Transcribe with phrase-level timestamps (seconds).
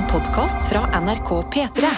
[0.00, 1.88] En podkast fra NRK P3.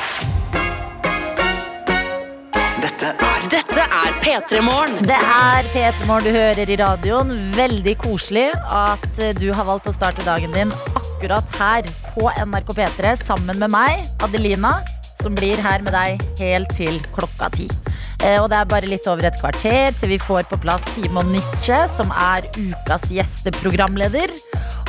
[2.83, 4.97] Dette er Dette er P3 Morgen.
[5.07, 7.31] Det er P3 Morgen du hører i radioen.
[7.55, 13.15] Veldig koselig at du har valgt å starte dagen din akkurat her på NRK P3
[13.23, 14.81] sammen med meg, Adelina,
[15.23, 17.69] som blir her med deg helt til klokka ti.
[18.25, 21.31] Eh, Og det er bare litt over et kvarter til vi får på plass Simon
[21.37, 24.35] Nietzsche, som er ukas gjesteprogramleder.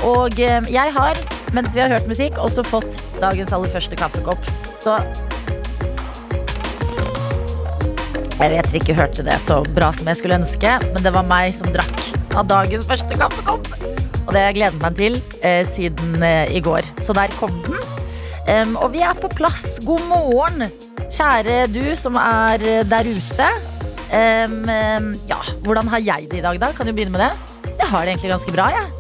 [0.01, 1.21] Og eh, jeg har,
[1.53, 4.51] mens vi har hørt musikk, også fått dagens aller første kaffekopp.
[4.81, 4.97] Så
[8.33, 11.27] jeg vet dere ikke hørte det så bra som jeg skulle ønske, men det var
[11.29, 11.99] meg som drakk
[12.33, 13.69] av dagens første kaffekopp.
[14.23, 16.87] Og det har jeg gledet meg til eh, siden eh, i går.
[17.05, 17.77] Så der kom den.
[18.43, 19.63] Um, og vi er på plass.
[19.87, 20.65] God morgen,
[21.07, 23.51] kjære du som er eh, der ute.
[24.13, 26.73] Um, ja, hvordan har jeg det i dag, da?
[26.75, 27.31] Kan jo begynne med det.
[27.77, 28.91] Jeg har det egentlig ganske bra, jeg.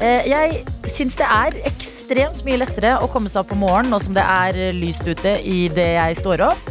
[0.00, 0.64] uh, jeg
[0.94, 1.95] syns det er ekstremt
[2.46, 5.36] mye lettere å komme seg opp om morgenen nå som det er eh, lyst ute
[5.42, 6.68] idet jeg står opp.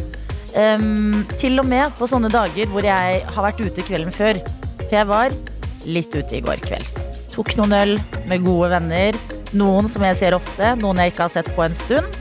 [0.55, 4.39] Um, til og med på sånne dager hvor jeg har vært ute kvelden før.
[4.86, 5.36] For jeg var
[5.83, 7.02] litt ute i går kveld.
[7.33, 7.97] Tok noen øl
[8.30, 9.17] med gode venner.
[9.55, 12.16] Noen som jeg ser ofte, noen jeg ikke har sett på en stund.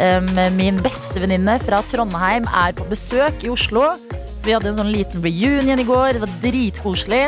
[0.00, 3.92] Um, min bestevenninne fra Trondheim er på besøk i Oslo.
[4.42, 6.16] Vi hadde en sånn liten reunion i går.
[6.16, 7.24] Det var dritkoselig.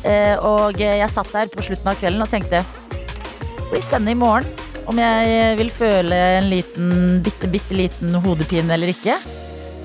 [0.00, 4.18] Uh, og jeg satt der på slutten av kvelden og tenkte det blir spennende i
[4.18, 4.48] morgen
[4.90, 9.16] om jeg vil føle en liten, bitte, bitte liten hodepine eller ikke.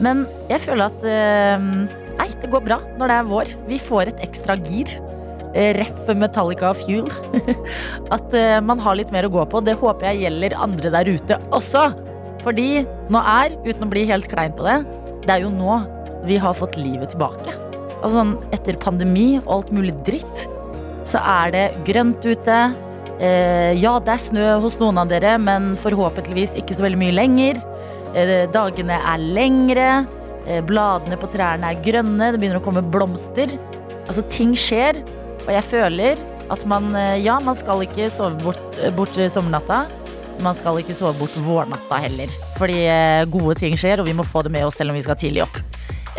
[0.03, 1.69] Men jeg føler at eh,
[2.15, 3.51] Nei, det går bra når det er vår.
[3.67, 4.93] Vi får et ekstra gir.
[5.55, 7.09] Eh, Ref Metallica Fuel.
[8.15, 9.61] at eh, man har litt mer å gå på.
[9.63, 11.89] Det håper jeg gjelder andre der ute også.
[12.45, 14.79] Fordi nå er, uten å bli helt klein på det,
[15.25, 15.79] det er jo nå
[16.25, 17.53] vi har fått livet tilbake.
[17.99, 20.45] Altså sånn etter pandemi og alt mulig dritt,
[21.09, 22.59] så er det grønt ute.
[23.19, 27.15] Eh, ja, det er snø hos noen av dere, men forhåpentligvis ikke så veldig mye
[27.15, 27.61] lenger.
[28.15, 29.89] Eh, Dagene er lengre,
[30.45, 33.55] eh, bladene på trærne er grønne, det begynner å komme blomster.
[34.05, 34.99] Altså, ting skjer,
[35.45, 36.17] og jeg føler
[36.51, 36.93] at man
[37.23, 38.61] Ja, man skal ikke sove bort,
[38.95, 39.87] bort sommernatta.
[40.43, 42.29] Man skal ikke sove bort vårnatta heller.
[42.59, 42.85] Fordi
[43.31, 45.41] gode ting skjer, og vi må få det med oss selv om vi skal tidlig
[45.41, 45.57] opp.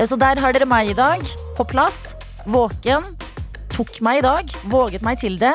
[0.02, 1.22] Så der har dere meg i dag.
[1.54, 3.06] På plass, våken.
[3.70, 5.54] Tok meg i dag, våget meg til det.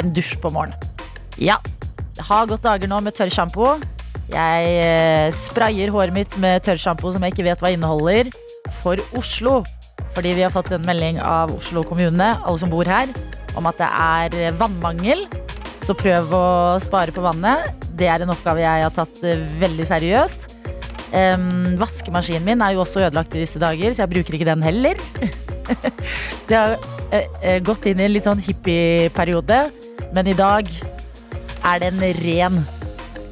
[0.00, 0.78] En dusj på morgenen.
[1.38, 1.58] Ja,
[2.28, 3.74] ha gått dager nå med tørrsjampo.
[4.32, 8.30] Jeg eh, sprayer håret mitt med tørrsjampo som jeg ikke vet hva inneholder,
[8.80, 9.62] for Oslo.
[10.14, 13.10] Fordi vi har fått en melding av Oslo kommune, alle som bor her,
[13.58, 15.26] om at det er eh, vannmangel.
[15.84, 16.46] Så prøv å
[16.80, 17.68] spare på vannet.
[17.98, 20.50] Det er en oppgave jeg har tatt eh, veldig seriøst.
[21.14, 24.64] Um, vaskemaskinen min er jo også ødelagt i disse dager, så jeg bruker ikke den
[24.66, 24.98] heller.
[26.48, 26.93] så jeg har
[27.66, 29.58] gått inn i en litt sånn hippieperiode,
[30.16, 30.70] men i dag
[31.64, 32.62] er det en ren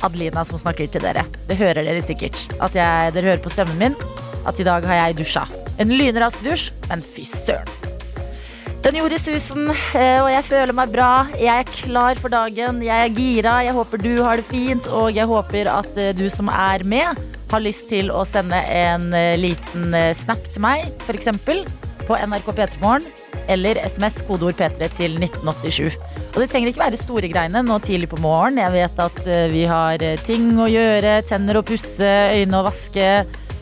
[0.03, 1.25] Adelina som snakker til dere.
[1.49, 2.39] Det hører dere sikkert.
[2.63, 3.97] At jeg, dere hører på stemmen min
[4.49, 5.47] at i dag har jeg dusja.
[5.81, 7.71] En lynrask dusj, men fy søren.
[8.83, 11.11] Den gjorde susen, eh, og jeg føler meg bra.
[11.39, 12.81] Jeg er klar for dagen.
[12.83, 13.53] Jeg er gira.
[13.63, 17.21] Jeg håper du har det fint, og jeg håper at eh, du som er med,
[17.53, 21.31] har lyst til å sende en eh, liten eh, snap til meg, f.eks.
[22.09, 23.07] på NRK P3morgen,
[23.51, 25.97] eller SMS kodeord P3 til 1987.
[26.33, 28.61] Og det trenger ikke være store greiene nå tidlig på morgen.
[28.61, 32.67] Jeg vet at eh, vi har eh, ting å gjøre, tenner å pusse, øyne å
[32.67, 33.09] vaske,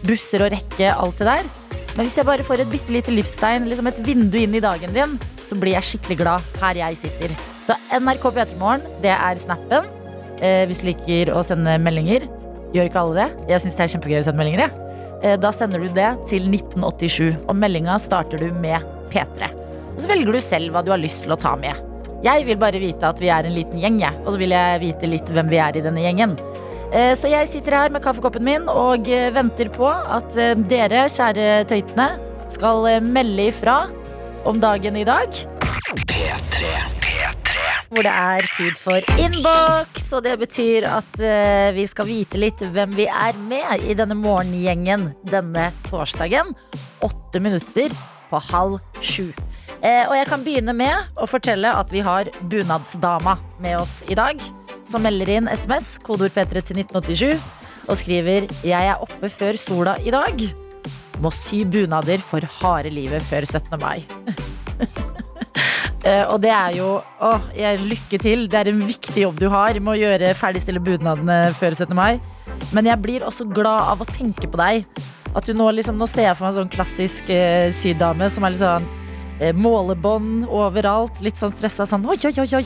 [0.07, 1.49] busser å rekke, alt det der.
[1.97, 4.95] Men hvis jeg bare får et bitte lite livstegn, liksom et vindu inn i dagen
[4.95, 7.35] din, så blir jeg skikkelig glad her jeg sitter.
[7.67, 9.89] Så NRK P3morgen, det er snappen.
[10.41, 12.29] Eh, hvis du liker å sende meldinger,
[12.77, 13.51] gjør ikke alle det.
[13.51, 14.87] Jeg syns det er kjempegøy å sende meldinger, jeg.
[15.21, 15.35] Ja.
[15.37, 19.51] da sender du det til 1987, og meldinga starter du med P3.
[20.00, 21.77] Og så velger du selv hva du har lyst til å ta med.
[22.25, 24.16] Jeg vil bare vite at vi er en liten gjeng, jeg.
[24.25, 26.33] Og så vil jeg vite litt hvem vi er i denne gjengen.
[26.88, 31.03] Eh, Så jeg sitter her med kaffekoppen min og eh, venter på at eh, dere,
[31.12, 32.06] kjære tøytene,
[32.49, 33.75] skal melde ifra
[34.49, 35.37] om dagen i dag.
[36.09, 36.72] P3.
[37.93, 41.21] Hvor det er tid for innboks, og det betyr at
[41.75, 46.54] vi skal vite litt hvem vi er med i denne morgengjengen denne torsdagen.
[47.04, 47.92] Åtte minutter
[48.30, 49.28] på halv sju.
[49.80, 54.16] Eh, og jeg kan begynne med å fortelle at vi har Bunadsdama med oss i
[54.18, 54.41] dag.
[54.84, 57.41] Som melder inn SMS, kodeord P3 til 1987,
[57.88, 60.53] og skriver 'Jeg er oppe før sola i dag'.
[61.21, 63.78] Må sy bunader for harde livet før 17.
[63.80, 64.04] mai.
[66.00, 68.47] Eh, og det er jo å, jeg, lykke til.
[68.48, 71.92] Det er en viktig jobb du har med å gjøre ferdigstille bunadene før 17.
[71.92, 72.16] mai.
[72.72, 74.88] Men jeg blir også glad av å tenke på deg.
[75.36, 78.48] At du nå, liksom, nå ser jeg for meg en sånn klassisk eh, sydame som
[78.48, 78.88] er litt sånn
[79.57, 81.21] målebånd overalt.
[81.25, 82.65] Litt sånn stressa sånn oi, oi, oi.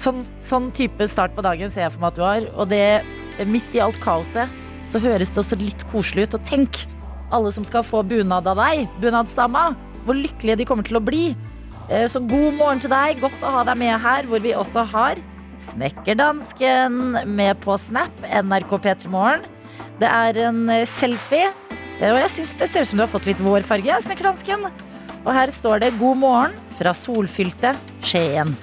[0.00, 2.46] Sånn, sånn type start på dagen ser jeg for meg at du har.
[2.58, 4.50] Og det eh, midt i alt kaoset,
[4.90, 6.38] så høres det også litt koselig ut.
[6.38, 6.80] Og tenk,
[7.34, 9.68] alle som skal få bunad av deg, bunadsdama,
[10.04, 11.24] hvor lykkelige de kommer til å bli.
[11.90, 13.20] Eh, Så god morgen til deg.
[13.22, 15.22] Godt å ha deg med her, hvor vi også har
[15.64, 16.96] Snekkerdansken
[17.30, 19.44] med på Snap, NRK P3 Morgen.
[20.00, 21.52] Det er en eh, selfie,
[22.00, 24.66] eh, og jeg syns det ser ut som du har fått litt vårfarge, Snekkerdansken.
[25.24, 27.72] Og her står det 'God morgen' fra solfylte
[28.04, 28.54] Skien.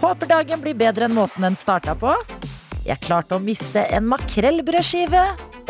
[0.00, 2.12] Håper dagen blir bedre enn måten den starta på.
[2.86, 5.22] Jeg klarte å miste en makrellbrødskive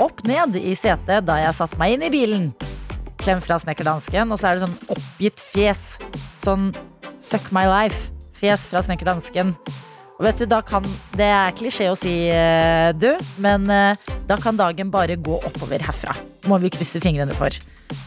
[0.02, 2.50] opp ned i setet da jeg satte meg inn i bilen.
[3.22, 5.84] Klem fra snekkerdansken, og så er det sånn oppgitt fjes.
[6.42, 6.72] Sånn
[7.22, 9.54] fuck my life-fjes fra snekkerdansken.
[10.16, 10.84] Og vet du, da kan,
[11.16, 13.96] Det er klisjé å si, eh, du, men eh,
[14.26, 16.16] da kan dagen bare gå oppover herfra.
[16.48, 17.52] Må vi krysse fingrene for.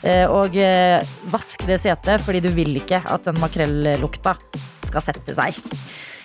[0.03, 0.99] Eh, og eh,
[1.31, 4.35] vask det setet, fordi du vil ikke at den makrellukta
[4.87, 5.59] skal sette seg.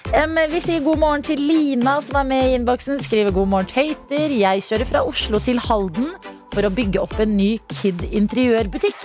[0.04, 3.00] Vi sier god morgen til Lina, som er med i innboksen.
[3.02, 4.30] Skriver god morgen, tøyter.
[4.30, 6.12] Jeg kjører fra Oslo til Halden
[6.54, 9.00] for å bygge opp en ny Kid interiørbutikk.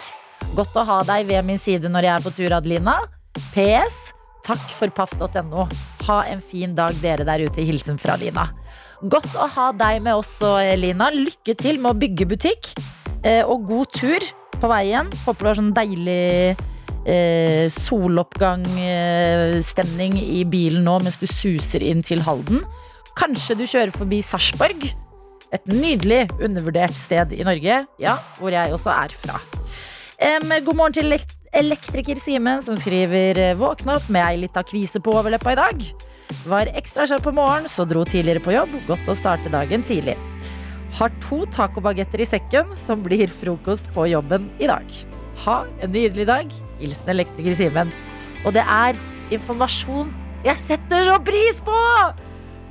[0.57, 2.97] Godt å ha deg ved min side når jeg er på tur, Adelina.
[3.55, 3.97] PS.
[4.45, 5.65] Takk for paff.no.
[6.07, 7.65] Ha en fin dag, dere der ute.
[7.65, 8.47] Hilsen fra Lina.
[8.99, 11.09] Godt å ha deg med også, Lina.
[11.15, 12.71] Lykke til med å bygge butikk.
[13.23, 14.25] Eh, og god tur
[14.61, 15.09] på veien.
[15.25, 16.55] Håper du har sånn deilig
[17.05, 22.59] eh, soloppgangstemning eh, i bilen nå mens du suser inn til Halden.
[23.19, 24.81] Kanskje du kjører forbi Sarpsborg.
[25.49, 27.85] Et nydelig undervurdert sted i Norge.
[27.99, 29.35] Ja, hvor jeg også er fra.
[30.19, 34.63] Um, god morgen til elekt elektriker Simen, som skriver eh, Våkna opp med ei lita
[34.67, 35.77] kvise på overleppa i dag.
[36.45, 38.69] Var ekstra kjapp på morgen, så dro tidligere på jobb.
[38.87, 40.15] Godt å starte dagen tidlig.
[40.97, 44.95] Har to tacobagetter i sekken, som blir frokost på jobben i dag.
[45.45, 46.55] Ha en nydelig dag.
[46.79, 47.93] Hilsen elektriker Simen.
[48.45, 48.97] Og det er
[49.35, 50.09] informasjon
[50.45, 51.77] jeg setter så pris på!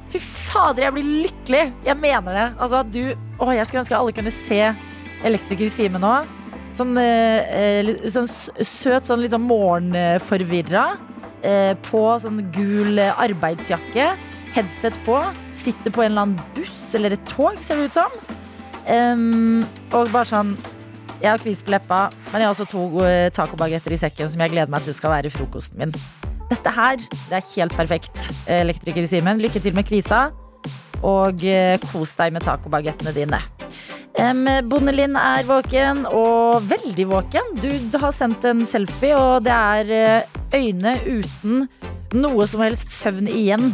[0.09, 1.65] Fy fader, jeg blir lykkelig.
[1.85, 2.47] Jeg mener det.
[2.57, 4.63] Altså, du Å, jeg skulle ønske alle kunne se
[5.29, 6.15] elektriker Simen nå.
[6.79, 10.87] Sånn, eh, eh, sånn søt, sånn litt sånn morgenforvirra.
[11.45, 14.09] Eh, på sånn gul eh, arbeidsjakke.
[14.59, 15.15] Headset på.
[15.55, 18.15] Sitter på en eller annen buss eller et tog, ser det ut som.
[18.89, 19.61] Um,
[19.93, 20.55] og bare sånn
[21.21, 23.03] Jeg har kvist på leppa, men jeg har også to
[23.37, 25.95] tacobagetter i sekken som jeg gleder meg til skal være frokosten min.
[26.49, 28.19] Dette her det er helt perfekt,
[28.49, 29.43] elektriker Simen.
[29.43, 30.29] Lykke til med kvisa.
[31.07, 33.43] Og eh, kos deg med tacobagettene dine.
[34.19, 37.53] Um, Bondelin er våken, og veldig våken.
[37.63, 41.69] Du har sendt en selfie, og det er eh, øyne uten
[42.19, 43.71] noe som helst søvn igjen.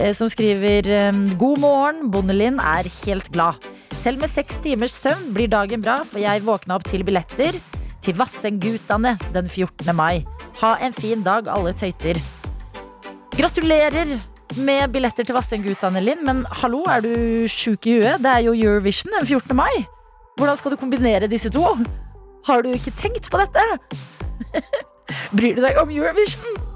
[0.00, 0.88] Eh, Som skriver
[1.36, 3.60] God morgen, Bondelin er helt glad.
[4.00, 7.58] Selv med seks timers søvn blir dagen bra, for jeg våkna opp til billetter
[8.00, 9.92] til Vassendgutane den 14.
[9.96, 10.24] mai.
[10.62, 12.16] Ha en fin dag, alle tøyter.
[13.36, 14.16] Gratulerer
[14.64, 16.24] med billetter til Vassendgutane, Linn.
[16.24, 17.12] Men hallo, er du
[17.52, 18.24] sjuk i huet?
[18.24, 19.52] Det er jo Eurovision den 14.
[19.56, 19.84] mai.
[20.40, 21.76] Hvordan skal du kombinere disse to?
[22.48, 23.68] Har du ikke tenkt på dette?
[25.36, 26.69] Bryr du deg om Eurovision?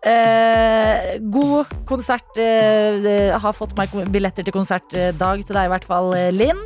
[0.00, 2.38] Eh, god konsert.
[2.40, 6.58] Eh, eh, har fått meg billetter til konsertdag til deg, i hvert fall, eh, Linn.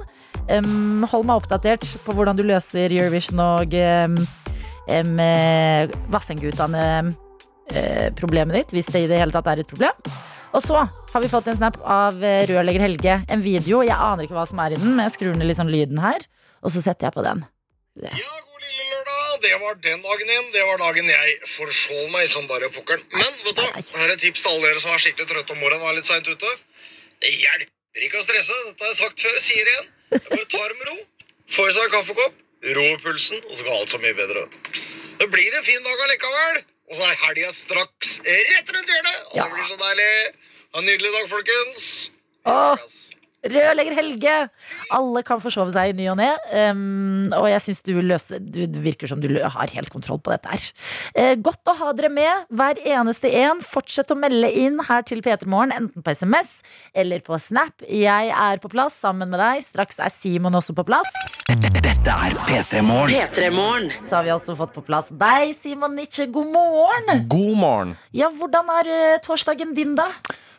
[0.44, 4.16] Um, hold meg oppdatert på hvordan du løser Eurovision og um,
[6.12, 9.96] Vassendgutane-problemet ditt, hvis det i det hele tatt er et problem.
[10.54, 13.18] Og så har vi fått en snap av eh, rørlegger Helge.
[13.32, 13.82] En video.
[13.82, 15.98] Jeg aner ikke hva som er i den, men jeg skrur ned litt sånn lyden
[16.02, 16.26] her.
[16.62, 17.42] Og så setter jeg på den.
[17.98, 18.53] Lørdag.
[19.44, 20.46] Det var den dagen igjen.
[20.54, 23.02] Det var dagen jeg forsov meg som bare pokkeren.
[23.12, 25.60] Men vet du, her er et tips til alle dere som er skikkelig trøtte om
[25.60, 26.52] morgenen og er litt seint ute.
[27.20, 28.56] Det hjelper ikke å stresse.
[28.70, 29.36] Dette har jeg sagt før.
[29.44, 29.90] Sier det igjen.
[30.14, 30.96] Jeg bare tar det med ro.
[31.58, 32.40] Få i seg en kaffekopp,
[32.78, 34.46] ro pulsen, og så går alt så mye bedre.
[34.46, 34.80] vet.
[35.20, 36.62] Det blir en fin dag allikevel.
[36.88, 39.20] Og så er helga straks rett rundt hjørnet.
[39.28, 40.10] Og det blir så deilig.
[40.72, 41.84] Ha en nydelig dag, folkens.
[42.48, 42.88] Åh,
[43.52, 44.36] rørlegger Helge!
[44.94, 46.30] Alle kan forsove seg i ny og ne.
[46.50, 50.50] Um, og jeg syns du løser du, virker som du har helt kontroll på dette
[50.50, 50.66] her.
[51.16, 53.62] Uh, godt å ha dere med, hver eneste en.
[53.64, 56.50] Fortsett å melde inn her til P3 Morgen, enten på SMS
[56.94, 57.84] eller på Snap.
[57.88, 59.64] Jeg er på plass sammen med deg.
[59.66, 61.10] Straks er Simon også på plass.
[61.48, 63.90] Dette er P3 Morgen.
[64.08, 66.28] Så har vi også fått på plass deg, Simon Nitsche.
[66.32, 67.26] God morgen!
[67.28, 67.94] God morgen.
[68.14, 70.10] Ja, hvordan er eh, torsdagen din, da?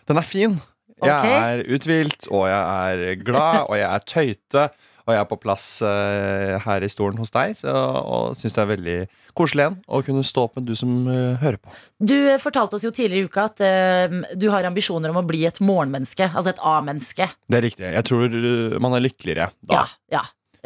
[0.10, 0.58] Den er fin.
[1.04, 4.68] Jeg er uthvilt, og jeg er glad, og jeg er tøyte.
[5.06, 8.62] Og jeg er på plass uh, her i stolen hos deg, så, og syns det
[8.64, 8.96] er veldig
[9.38, 11.76] koselig igjen å kunne stå opp med du som uh, hører på.
[12.02, 15.44] Du eh, fortalte oss jo tidligere i uka at du har ambisjoner om å bli
[15.46, 16.32] et morgenmenneske.
[16.32, 17.30] Altså et A-menneske.
[17.46, 17.86] Det er riktig.
[17.86, 18.40] Jeg tror
[18.82, 19.84] man er lykkeligere da.
[19.84, 19.86] Ja,
[20.18, 20.24] ja.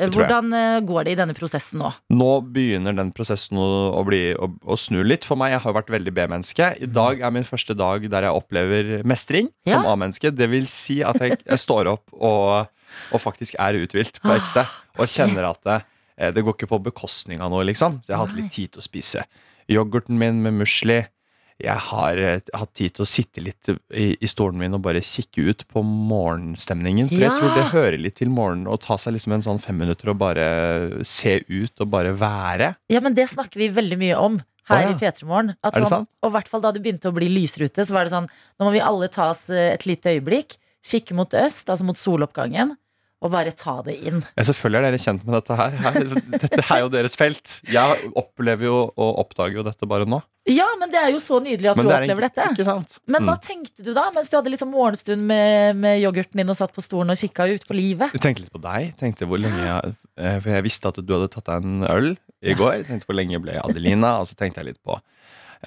[0.07, 1.91] Hvordan eh, går det i denne prosessen nå?
[2.15, 5.53] Nå begynner den prosessen å, bli, å, å snu litt for meg.
[5.55, 6.71] Jeg har vært veldig B-menneske.
[6.79, 10.31] I dag er min første dag der jeg opplever mestring som A-menneske.
[10.35, 12.71] Det vil si at jeg, jeg står opp og,
[13.11, 14.65] og faktisk er uthvilt på ekte.
[14.99, 15.77] Og kjenner at det,
[16.17, 18.01] eh, det går ikke på bekostning av noe, liksom.
[18.03, 19.27] Så jeg har hatt litt tid til å spise
[19.69, 21.03] yoghurten min med musli.
[21.59, 25.01] Jeg har eh, hatt tid til å sitte litt i, i stolen min og bare
[25.03, 27.09] kikke ut på morgenstemningen.
[27.11, 27.33] For Ja.
[27.33, 30.13] jeg tror det hører litt til morgenen å ta seg liksom en sånn fem minutter
[30.13, 30.45] og bare
[31.07, 32.73] se ut og bare være.
[32.91, 34.39] Ja, men det snakker vi veldig mye om
[34.69, 34.95] her oh, ja.
[34.95, 35.53] i P3 Morgen.
[35.89, 38.29] Sånn, og i hvert fall da det begynte å bli lysrute, så var det sånn
[38.29, 41.99] Nå må vi alle ta oss eh, et lite øyeblikk, kikke mot øst, altså mot
[41.99, 42.75] soloppgangen,
[43.21, 44.21] og bare ta det inn.
[44.37, 45.73] Ja, selvfølgelig er dere kjent med dette her.
[45.83, 46.05] her.
[46.39, 47.57] Dette er jo deres felt.
[47.67, 50.21] Jeg opplever jo og oppdager jo dette bare nå.
[50.49, 52.45] Ja, men det er jo så nydelig at Men du det er opplever dette.
[52.55, 52.95] Ikke sant?
[53.11, 53.43] Men hva Mm.
[53.43, 56.81] tenkte du da, mens du hadde liksom morgenstund med, med yoghurten din og satt på
[56.81, 58.15] stolen og kikka ut på livet?
[58.15, 58.95] Jeg tenkte litt på deg.
[58.97, 62.09] Tenkte hvor lenge jeg, eh, For jeg visste at du hadde tatt deg en øl
[62.41, 62.73] i går.
[62.79, 64.15] Jeg tenkte hvor lenge ble Adelina?
[64.23, 64.95] Og så tenkte jeg litt på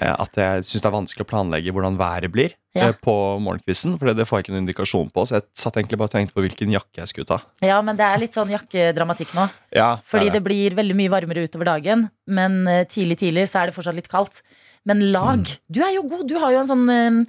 [0.01, 2.87] at jeg syns det er vanskelig å planlegge hvordan været blir Ja.
[2.89, 3.13] eh, på
[3.45, 3.99] morgenkvisten.
[3.99, 5.27] For det, det får jeg ikke noen indikasjon på.
[5.29, 7.41] Så jeg satt egentlig bare og tenkte på hvilken jakke jeg skulle ta.
[7.61, 9.45] Ja, men det er litt sånn jakkedramatikk nå.
[9.77, 10.39] Ja, Fordi det.
[10.41, 13.95] det blir veldig mye varmere utover dagen, men eh, tidlig tidlig så er det fortsatt
[14.01, 14.41] litt kaldt.
[14.89, 15.59] Men lag Mm.
[15.71, 16.25] Du er jo god.
[16.27, 17.27] Du har jo en sånn um,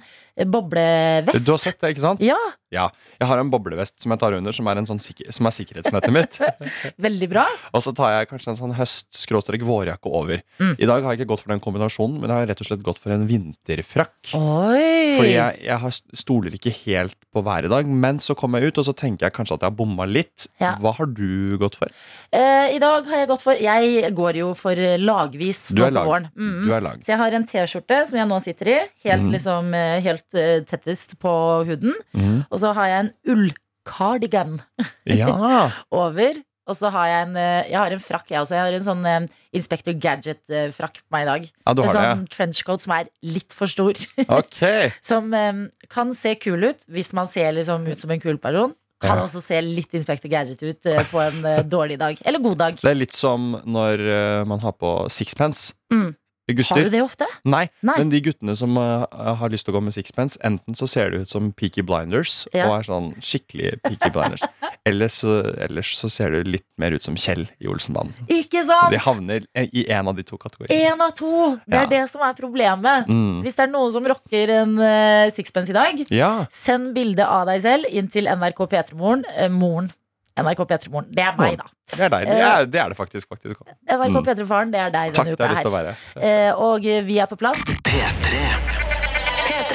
[0.50, 1.44] boblevest.
[1.46, 2.20] Du har sett det, ikke sant?
[2.24, 2.38] Ja,
[2.74, 2.88] Ja.
[3.20, 5.54] Jeg har en boblevest som jeg tar under, som er, en sånn sikker, som er
[5.54, 6.38] sikkerhetsnettet mitt.
[7.06, 7.46] veldig bra.
[7.72, 10.42] Og så tar jeg kanskje en sånn høst-vårjakke over.
[10.58, 10.74] Mm.
[10.74, 12.84] I dag har jeg ikke gått for den kombinasjonen, men jeg har rett og slett
[12.86, 14.34] gått for en vinterfrakk.
[14.38, 15.14] Oi!
[15.14, 18.72] Fordi jeg, jeg har, stoler ikke helt på været i dag, men så kommer jeg
[18.72, 20.48] ut, og så tenker jeg kanskje at jeg har bomma litt.
[20.62, 20.74] Ja.
[20.82, 21.94] Hva har du gått for?
[22.34, 26.06] Eh, I dag har jeg gått for Jeg går jo for eh, lagvis på lag.
[26.06, 26.28] våren.
[26.34, 26.64] Mm.
[26.66, 27.02] Du lag.
[27.04, 29.32] Så jeg har en T-skjorte som jeg nå sitter i, helt, mm.
[29.34, 31.34] liksom, eh, helt eh, tettest på
[31.68, 31.94] huden.
[32.14, 32.44] Mhm.
[32.50, 34.58] Og så har jeg en ullcardigan
[35.06, 35.70] Ja.
[35.92, 36.40] over.
[36.64, 38.54] Og så har jeg en, eh, jeg har en frakk, jeg også.
[38.56, 41.42] Jeg har en sånn eh, Inspector Gadget-frakk på meg i dag.
[41.66, 43.92] ja, du En har sånn trenchcoat som er litt for stor.
[44.16, 44.24] Okay.
[44.38, 44.94] Ok.
[45.10, 48.72] som um, kan se kul ut hvis man ser liksom ut som en kul person.
[49.04, 49.26] Kan Ja.
[49.26, 52.16] også se litt Inspector Gadget ut uh, på en uh, dårlig dag.
[52.24, 52.80] Eller god dag.
[52.80, 55.74] Det er litt som når uh, man har på sixpence.
[55.92, 56.14] Mm.
[56.44, 57.24] Har du det ofte?
[57.48, 57.94] Nei, Nei.
[57.96, 59.06] men de guttene som uh,
[59.40, 62.42] har lyst til å gå med sixpence, enten så ser det ut som Peaky Blinders
[62.52, 62.66] Ja.
[62.68, 64.44] og er sånn skikkelig Peaky Blinders,
[64.90, 68.12] eller så, ellers så ser det litt mer ut som Kjell i Olsenbanen.
[68.28, 68.92] Ikke sant?
[68.92, 70.92] De havner i en av de to kategoriene.
[70.92, 71.32] Én av to.
[71.64, 71.90] Det er Ja.
[71.96, 73.08] det som er problemet.
[73.08, 73.40] Mm.
[73.46, 76.44] Hvis det er noen som rocker en uh, sixpence i dag, Ja.
[76.52, 79.24] send bilde av deg selv inn til NRK P3moren.
[79.32, 79.88] Uh, moren.
[80.36, 81.06] NRK P3moren.
[81.14, 81.68] Det er meg, da.
[81.94, 82.26] Det er deg.
[82.26, 83.28] Det er det, er det faktisk.
[83.30, 83.60] faktisk.
[83.86, 84.24] NRK Mm.
[84.26, 85.70] P3faren, det er deg denne Takk, uka her.
[85.70, 85.94] være.
[86.16, 87.60] Eh, og eh, vi er på plass.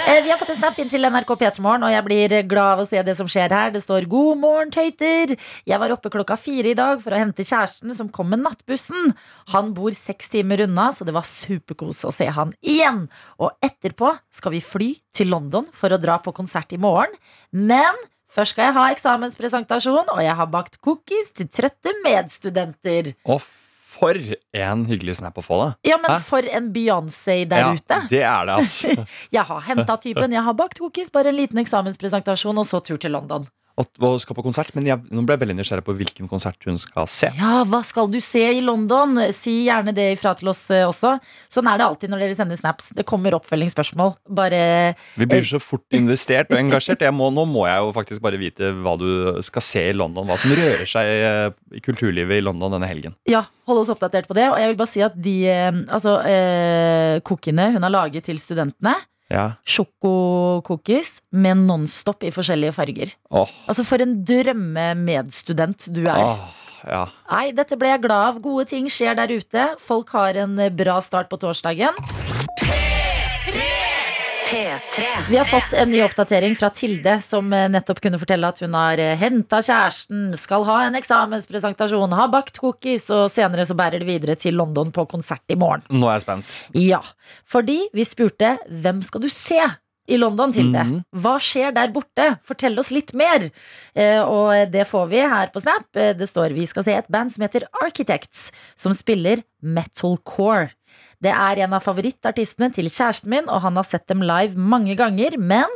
[0.10, 2.80] Eh, Vi har fått en snap inn til NRK P3morgen, og jeg blir glad av
[2.84, 3.72] å se det som skjer her.
[3.72, 5.38] Det står 'God morgen, tøyter'.
[5.66, 9.16] Jeg var oppe klokka fire i dag for å hente kjæresten som kom med nattbussen.
[9.54, 13.08] Han bor seks timer unna, så det var superkos å se han igjen.
[13.40, 17.14] Og etterpå skal vi fly til London for å dra på konsert i morgen.
[17.54, 17.96] Men
[18.32, 23.14] først skal jeg ha eksamenspresentasjon, og jeg har bakt cookies til trøtte medstudenter.
[23.30, 23.42] Og
[23.90, 24.16] for
[24.56, 25.70] en hyggelig snap å få, da.
[25.88, 26.20] Ja, men Hæ?
[26.28, 28.02] for en Beyoncé der ja, ute.
[28.12, 29.08] Det er det, altså.
[29.36, 33.02] Jeg har henta typen, jeg har bakt cookies, bare en liten eksamenspresentasjon, og så tur
[33.02, 33.48] til London.
[33.80, 36.66] Og, hun skal på konsert, men jeg, nå ble jeg veldig nysgjerrig på hvilken konsert
[36.68, 37.30] hun skal se.
[37.40, 39.16] Ja, hva skal du se i London?
[39.36, 41.16] Si gjerne det ifra til oss eh, også.
[41.52, 42.92] Sånn er det alltid når dere sender snaps.
[42.96, 44.16] Det kommer oppfølgingsspørsmål.
[44.36, 44.62] Bare
[45.20, 47.06] Vi blir så fort investert og engasjert.
[47.16, 49.08] Må, nå må jeg jo faktisk bare vite hva du
[49.46, 50.28] skal se i London.
[50.28, 51.46] Hva som rører seg eh,
[51.80, 53.16] i kulturlivet i London denne helgen.
[53.30, 54.50] ja, hold oss oppdatert på det.
[54.52, 58.42] Og jeg vil bare si at de eh, altså, eh, kokkene hun har laget til
[58.42, 58.98] studentene,
[59.30, 59.44] Ja.
[59.66, 63.14] Sjokokokis med Nonstop i forskjellige farger.
[63.30, 66.24] Åh, Altså, for en drømmemedstudent du er.
[66.26, 66.48] åh,
[66.90, 67.04] ja.
[67.32, 68.42] Nei, dette ble jeg glad av.
[68.42, 69.68] Gode ting skjer der ute.
[69.80, 71.94] Folk har en bra start på torsdagen.
[74.50, 75.06] P3.
[75.30, 78.74] Vi har fått en ny oppdatering fra Tilde, som eh, nettopp kunne fortelle at hun
[78.74, 84.10] har henta kjæresten, skal ha en eksamenspresentasjon, har bakt cookies, og senere så bærer det
[84.10, 85.86] videre til London på konsert i morgen.
[85.94, 86.58] Nå er jeg spent.
[86.82, 87.04] Ja,
[87.46, 89.62] fordi vi spurte hvem skal du se
[90.10, 90.84] i London, Tilde?
[90.84, 91.04] det.
[91.22, 92.26] Hva skjer der borte?
[92.48, 93.50] Fortell oss litt mer.
[93.96, 95.86] Eh, og det får vi her på Snap.
[95.96, 100.72] Eh, Det står vi skal se et band som heter Architects, som spiller metalcore.
[101.22, 104.96] Det er en av favorittartistene til kjæresten min, og han har sett dem live mange
[105.00, 105.38] ganger.
[105.38, 105.68] Men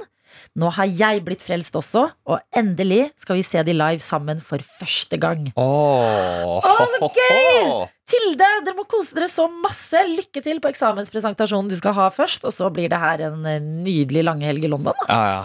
[0.59, 4.61] nå har jeg blitt frelst også, og endelig skal vi se de live sammen for
[4.81, 5.49] første gang.
[5.59, 7.89] Åh, oh så gøy!
[8.13, 9.97] Tilde, dere må kose dere så masse.
[10.09, 12.43] Lykke til på eksamenspresentasjonen du skal ha først.
[12.45, 14.97] Og så blir det her en eh, nydelig langhelg i London.
[14.99, 15.07] Da.
[15.07, 15.43] Ja, ja.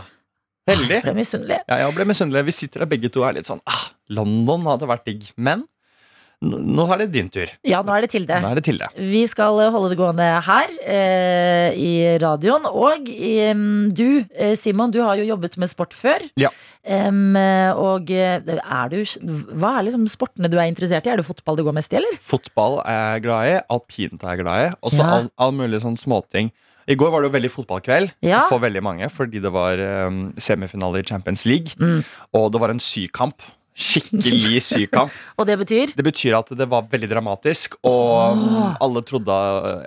[0.69, 0.99] Heldig.
[0.99, 1.59] Jeg ble misunnelig.
[1.63, 2.45] Ja, jeg ble misunnelig.
[2.51, 5.31] Vi sitter der begge to og er litt sånn ah, London hadde vært digg.
[5.41, 5.65] Men
[6.41, 7.51] Nå er det din tur.
[7.67, 8.37] Ja, nå er det Tilde.
[8.39, 8.87] Nå er det Tilde.
[8.95, 11.91] Vi skal eh, holde det gående her eh, i
[12.23, 12.69] radioen.
[12.71, 14.23] Og eh, du,
[14.61, 16.23] Simon, du har jo jobbet med sport før.
[16.39, 16.53] Ja.
[16.87, 17.11] Eh,
[17.75, 19.01] og eh, er du
[19.59, 21.13] Hva er liksom sportene du er interessert i?
[21.17, 22.21] Er det fotball det går mest i, eller?
[22.23, 25.11] Fotball er jeg glad i, alpint er jeg glad i, og så Ja.
[25.19, 26.53] all, all mulig sånn småting.
[26.89, 28.47] I går var det jo veldig fotballkveld Ja.
[28.49, 29.77] for veldig mange, fordi det var
[30.07, 31.75] um, semifinale i Champions League.
[31.77, 32.01] Mm.
[32.39, 33.43] Og det var en sykamp.
[33.79, 35.15] Skikkelig syk sykamp.
[35.39, 38.73] Og det betyr Det betyr at det var veldig dramatisk, og oh.
[38.83, 39.37] alle trodde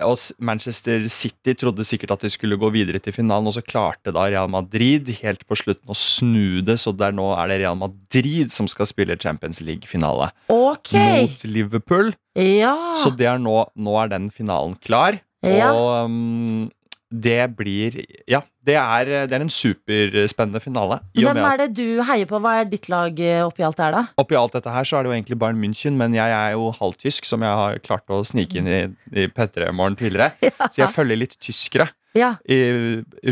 [0.06, 4.14] Og Manchester City trodde sikkert at de skulle gå videre til finalen, og så klarte
[4.14, 7.78] da Real Madrid helt på slutten å snu det, så der nå er det Real
[7.78, 11.26] Madrid som skal spille Champions League-finale Okay.
[11.26, 12.12] mot Liverpool.
[12.38, 12.74] Ja.
[12.96, 15.20] Så det er nå, nå er den finalen klar.
[15.44, 15.72] Ja.
[15.74, 16.70] Og um,
[17.12, 17.96] det blir
[18.30, 21.00] Ja, det er, det er en superspennende finale.
[21.18, 22.38] Hvem er det du heier på?
[22.42, 24.02] Hva er ditt lag eh, oppi alt det her, da?
[24.22, 26.70] oppi alt dette her så er det jo egentlig Bayern München, men jeg er jo
[26.78, 28.80] halvtysk, som jeg har klart å snike inn i,
[29.12, 30.32] i P3-morgen tidligere.
[30.72, 32.58] Så jeg følger litt tyskere Ja, i,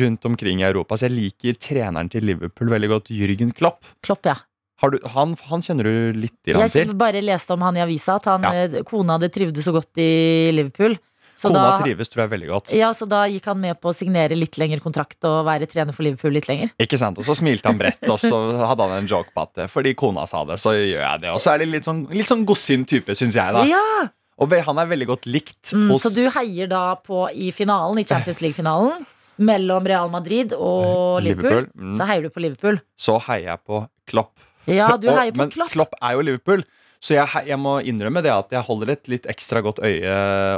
[0.03, 0.97] rundt omkring i Europa.
[1.01, 3.85] Så jeg liker treneren til Liverpool veldig godt, Jürgen Klopp.
[4.05, 4.37] Klopp, ja.
[4.81, 6.95] Har du, han, han kjenner du litt grann Jeg til?
[6.97, 8.65] bare leste om han i avisa, at han, Ja.
[8.65, 10.97] eh, kona hadde trivdes så godt i Liverpool.
[11.41, 12.71] Så Kona da, trives, tror jeg, veldig godt.
[12.77, 15.97] ja, så da gikk han med på å signere litt lengre kontrakt og være trener
[15.97, 16.75] for Liverpool litt lenger.
[16.85, 17.17] Ikke sant?
[17.17, 19.95] Og så smilte han bredt, og så hadde han en joke på at eh, fordi
[19.97, 21.31] kona sa det, så gjør jeg det.
[21.33, 23.57] Og så er det litt sånn, litt sånn godsint type, syns jeg.
[23.57, 27.25] da Ja, Og han er veldig godt likt mm, hos Så du heier da på
[27.33, 29.07] i finalen, i Champions League-finalen,
[29.41, 31.65] mellom Real Madrid og Liverpool.
[31.65, 31.73] Liverpool.
[31.89, 31.97] Mm.
[31.97, 32.83] Så heier du på Liverpool.
[33.01, 33.81] Så heier jeg på
[34.13, 34.35] Klopp.
[34.69, 35.73] Ja, du heier på men Klopp.
[35.73, 36.67] Klopp er jo Liverpool.
[37.01, 40.11] Så jeg, jeg må innrømme det at jeg holder et litt ekstra godt øye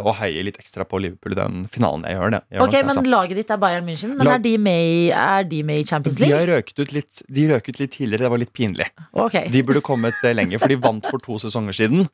[0.02, 2.02] og heier litt ekstra på Liverpool i den finalen.
[2.08, 2.40] Jeg gjør det.
[2.50, 3.04] Jeg gjør Ok, det, Men altså.
[3.12, 5.84] laget ditt er Bayern München, men Lag- er de med i, er de med i
[5.86, 6.50] Champions de har League?
[6.56, 8.24] røket ut litt, de røk ut litt tidligere.
[8.26, 8.88] Det var litt pinlig.
[9.14, 9.46] Okay.
[9.54, 12.08] De burde kommet eh, lenger, for de vant for to sesonger siden.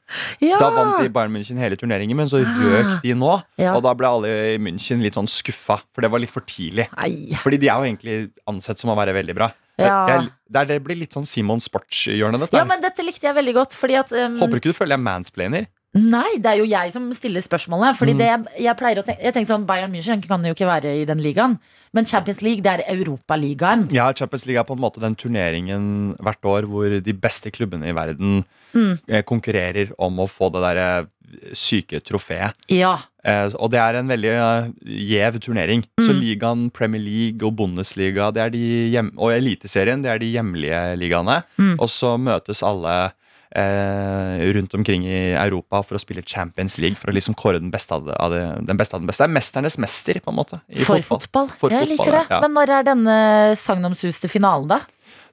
[0.44, 0.58] Ja.
[0.61, 3.32] Da vant de Bayern München hele turneringen, men så røk de nå.
[3.56, 3.73] Ja.
[3.78, 6.85] Og da ble alle i München litt sånn skuffa, for det var litt for tidlig.
[7.00, 7.32] Nei.
[7.40, 9.49] Fordi de er jo egentlig ansett som å være veldig bra.
[9.78, 9.99] Ja.
[10.11, 12.58] Jeg, det, blir litt sånn Simon Sports-hjørnet, dette.
[12.58, 15.00] Ja, men dette likte jeg veldig godt, fordi at um, Håper ikke du føler jeg
[15.00, 15.68] er mansplainer.
[15.95, 17.97] Nei, det er jo jeg som stiller spørsmålet.
[17.97, 18.19] Fordi Mm.
[18.19, 20.93] det jeg, jeg pleier å tenke, jeg tenker sånn Bayern München kan jo ikke være
[21.00, 21.58] i den ligaen.
[21.95, 23.89] Men Champions League, det er Europaligaen.
[23.91, 27.89] Ja, Champions League er på en måte den turneringen hvert år hvor de beste klubbene
[27.89, 28.99] i verden Mm.
[29.08, 31.08] eh, konkurrerer om å få det derre
[31.54, 32.52] syke trofeet.
[32.69, 32.99] Ja.
[33.25, 35.84] Eh, og det er en veldig eh, gjev turnering.
[36.00, 36.21] Så Mm.
[36.21, 40.99] ligaen, Premier League og Bundesliga det er de hjem og Eliteserien det er de hjemlige
[40.99, 41.43] ligaene.
[41.58, 41.76] Mm.
[41.80, 43.10] Og så møtes alle eh,
[43.56, 46.99] rundt omkring i Europa for å spille Champions League.
[47.00, 49.25] For å liksom kåre den beste av, det, av det, den beste av den beste.
[49.25, 50.61] Det er mesternes mester, på en måte.
[50.69, 51.49] I For fotball.
[51.61, 52.25] For jeg fotball, liker det.
[52.34, 52.43] ja.
[52.45, 53.19] Men når er denne
[53.58, 54.82] sagnomsuste finalen, da?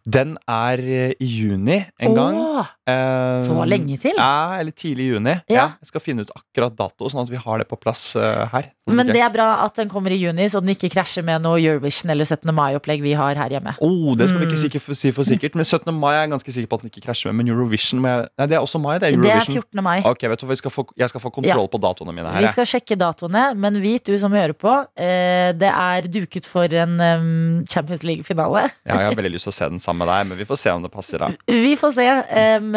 [0.06, 2.36] Den er eh, i juni en gang.
[2.38, 4.14] Åh, Eh, så lenge til?
[4.14, 5.32] Ja, eller tidlig i juni.
[5.50, 5.56] Ja.
[5.56, 5.64] Ja.
[5.82, 8.68] Jeg skal finne ut akkurat dato, sånn at vi har det på plass uh, her.
[8.88, 11.58] Men det er bra at den kommer i juni, så den ikke krasjer med noe
[11.58, 12.52] Eurovision eller 17.
[12.54, 13.74] mai-opplegg vi har her hjemme.
[13.82, 14.96] Oh, det skal vi ikke Mm.
[14.96, 15.56] si for sikkert.
[15.56, 15.90] Men 17.
[15.98, 17.46] mai er jeg ganske sikker på at den ikke krasjer med.
[17.46, 19.00] Men Eurovision med, Nei, det er også mai.
[19.00, 19.82] Det er Det er 14.
[19.82, 20.02] mai.
[20.06, 22.42] Ok, vet du jeg, skal få, Jeg skal få kontroll på datoene mine her.
[22.42, 26.66] Vi skal sjekke datoene, men vit du som hører på, eh, det er duket for
[26.70, 28.70] en Champions League-finale.
[28.86, 30.58] Ja, jeg har veldig lyst til å se den sammen med deg, men vi får
[30.62, 31.18] se om det passer.
[31.18, 32.06] da Vi får se.
[32.36, 32.72] Um,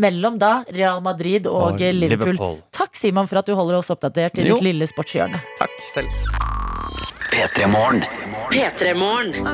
[0.00, 2.32] mellom da Real Madrid og, Og Liverpool.
[2.32, 2.58] Liverpool.
[2.72, 5.40] Takk, Simon, for at du holder oss oppdatert i ditt lille sportshjørne.
[5.60, 6.08] Takk selv.
[7.32, 8.04] P3 Morgen.
[8.48, 9.44] P3 Morgen.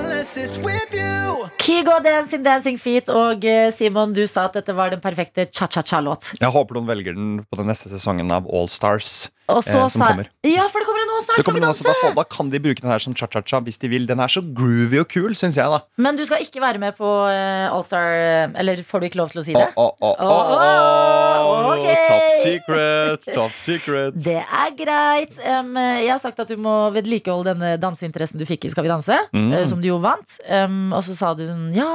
[1.67, 6.37] Kygo Dancing Dancing Feet og eh, Simon, du sa at dette var den perfekte cha-cha-cha-låt.
[6.39, 9.27] Jeg håper noen velger den på den neste sesongen av All Stars.
[9.47, 10.29] Og så Eh, som kommer.
[10.43, 11.39] Ja, for det kommer en All Stars.
[11.39, 13.91] Skal kommer vi noen da, da kan de bruke den her som cha-cha-cha hvis de
[13.91, 14.07] vil.
[14.07, 15.81] Den er så groovy og kul, syns jeg, da.
[16.03, 19.21] Men du skal ikke være med på uh, All Star eh, Eller får du ikke
[19.21, 19.67] lov til å si det?
[19.79, 24.19] å, å, Åh, Top secret, top secret.
[24.23, 25.35] Det er greit.
[25.43, 28.91] Um, jeg har sagt at du må vedlikeholde denne danseinteressen du fikk i Skal vi
[28.93, 29.53] danse, Mm.
[29.57, 30.35] eh, som du jo vant.
[30.45, 31.87] Um, og så sa du sånn Ja,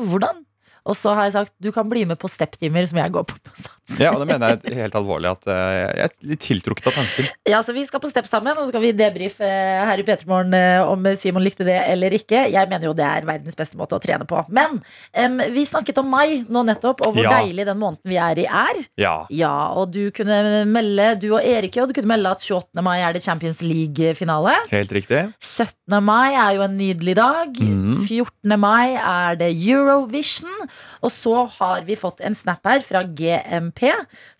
[0.00, 0.40] hvordan?
[0.88, 3.36] Og så har jeg sagt du kan bli med på step-timer som jeg går på
[3.44, 3.98] på Sats.
[4.00, 7.28] Ja, og det mener jeg helt alvorlig at uh, jeg er litt tiltrukket av tanken.
[7.50, 10.04] Ja, så vi skal på stepp sammen, og så skal vi debrife uh, her i
[10.06, 12.44] P3morgen eh, om Simon likte det eller ikke.
[12.52, 14.38] Jeg mener jo det er verdens beste måte å trene på.
[14.54, 17.40] Men um, vi snakket om mai nå nettopp, og hvor Ja.
[17.40, 18.80] deilig den måneden vi er i, er.
[19.00, 19.14] Ja.
[19.34, 22.84] Ja, og du kunne melde, du og Erik jo, du kunne melde at 28.
[22.86, 24.54] mai er det Champions League-finale.
[24.70, 25.26] Helt riktig.
[25.42, 25.98] 17.
[26.06, 27.58] mai er jo en nydelig dag.
[27.58, 28.06] Mm.
[28.06, 28.56] 14.
[28.60, 30.69] mai er det Eurovision.
[31.02, 33.86] Og så har vi fått en snap her fra GMP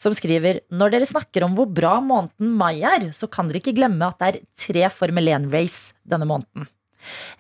[0.01, 3.77] som skriver Når dere snakker om hvor bra måneden mai er, så kan dere ikke
[3.77, 6.69] glemme at det er tre Formel 1-race denne måneden.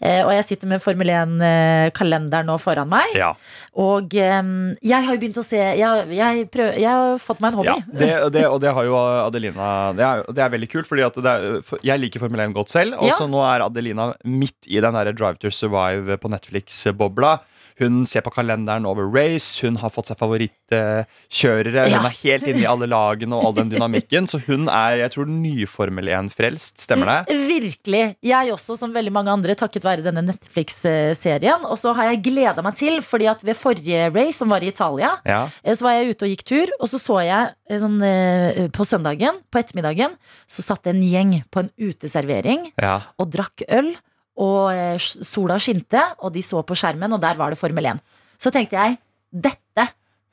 [0.00, 3.12] Eh, og jeg sitter med Formel 1-kalenderen nå foran meg.
[3.18, 3.34] Ja.
[3.76, 4.38] Og eh,
[4.80, 7.74] jeg har jo begynt å se Jeg, jeg, prøv, jeg har fått meg en hobby.
[7.74, 11.04] Ja, det, det, og det har jo Adelina Det er, det er veldig kult, fordi
[11.04, 12.96] er, for- jeg liker Formel 1 godt selv.
[13.00, 13.18] Og Ja.
[13.20, 17.36] så nå er Adelina midt i den der Drive to Survive på Netflix-bobla.
[17.80, 21.86] Hun ser på kalenderen over race, hun har fått seg favorittkjørere.
[21.90, 24.28] Hun er helt inne i alle lagene og all den dynamikken.
[24.30, 26.82] Så hun er jeg tror, nyformel 1-frelst.
[26.84, 27.36] Stemmer det?
[27.48, 28.02] Virkelig.
[28.26, 31.64] Jeg også, som veldig mange andre, takket være denne Netflix-serien.
[31.68, 34.70] Og så har jeg gleda meg til, fordi at ved forrige race, som var i
[34.72, 35.48] Italia, Ja.
[35.64, 38.68] eh, så var jeg ute og gikk tur, og så så jeg eh, sånn eh,
[38.74, 40.16] på søndagen, på ettermiddagen,
[40.50, 43.00] så satt en gjeng på en uteservering ja.
[43.18, 43.94] og drakk øl,
[44.40, 48.00] og eh, sola skinte, og de så på skjermen, og der var det Formel 1.
[48.40, 48.96] Så tenkte jeg,
[49.30, 49.84] dette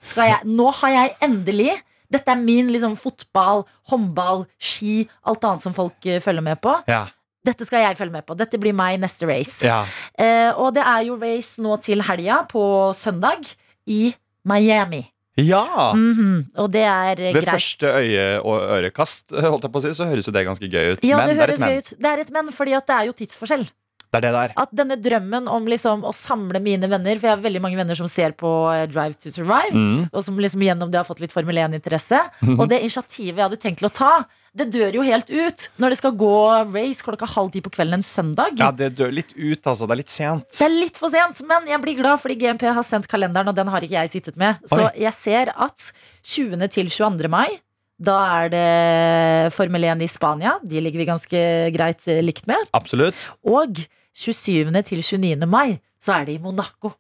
[0.08, 1.74] skal jeg Nå har jeg endelig
[2.10, 6.72] Dette er min liksom fotball, håndball, ski, alt annet som folk eh, følger med på.
[6.88, 7.02] Ja.
[7.44, 8.36] Dette skal jeg følge med på.
[8.40, 9.60] Dette blir meg neste race.
[9.68, 9.82] ja.
[10.16, 12.64] Eh, og det er jo race nå til helga, på
[12.96, 13.44] søndag,
[13.92, 14.14] i
[14.48, 15.02] Miami.
[15.38, 15.92] ja.
[16.00, 17.52] Mhm, Og det er eh, Ved greit.
[17.60, 20.94] første øye- og ørekast holdt jeg på å si, så høres jo det ganske gøy
[20.96, 21.04] ut.
[21.04, 21.70] Ja, men det det høres et men.
[21.70, 21.94] gøy ut.
[22.00, 23.68] Det er et men, fordi at det er jo tidsforskjell.
[24.08, 24.56] Det er det der.
[24.64, 27.98] At denne drømmen om liksom å samle mine venner For jeg har veldig mange venner
[28.00, 29.74] som ser på eh, Drive to Survive.
[29.76, 30.08] Mm.
[30.12, 32.22] Og som liksom gjennom det har fått litt Formel 1-interesse.
[32.56, 34.14] Og det initiativet jeg hadde tenkt til å ta,
[34.58, 36.38] det dør jo helt ut når det skal gå
[36.72, 38.58] race klokka halv ti på kvelden en søndag.
[38.58, 39.86] Ja, det dør litt ut, altså.
[39.86, 40.48] Det er litt sent.
[40.50, 43.58] Det er litt for sent, men jeg blir glad fordi GMP har sendt kalenderen, og
[43.58, 44.58] den har ikke jeg sittet med.
[44.70, 44.92] Så Oi.
[45.04, 45.92] jeg ser at
[46.26, 46.68] 20.
[46.74, 47.32] til 22.
[47.32, 47.48] mai,
[47.98, 50.58] da er det Formel 1 i Spania.
[50.64, 52.70] De ligger vi ganske greit eh, likt med.
[52.78, 53.18] Absolutt.
[53.48, 53.80] Og
[54.18, 54.70] 27.
[54.86, 55.48] til 29.
[55.50, 56.94] mai, så er det i Monaco.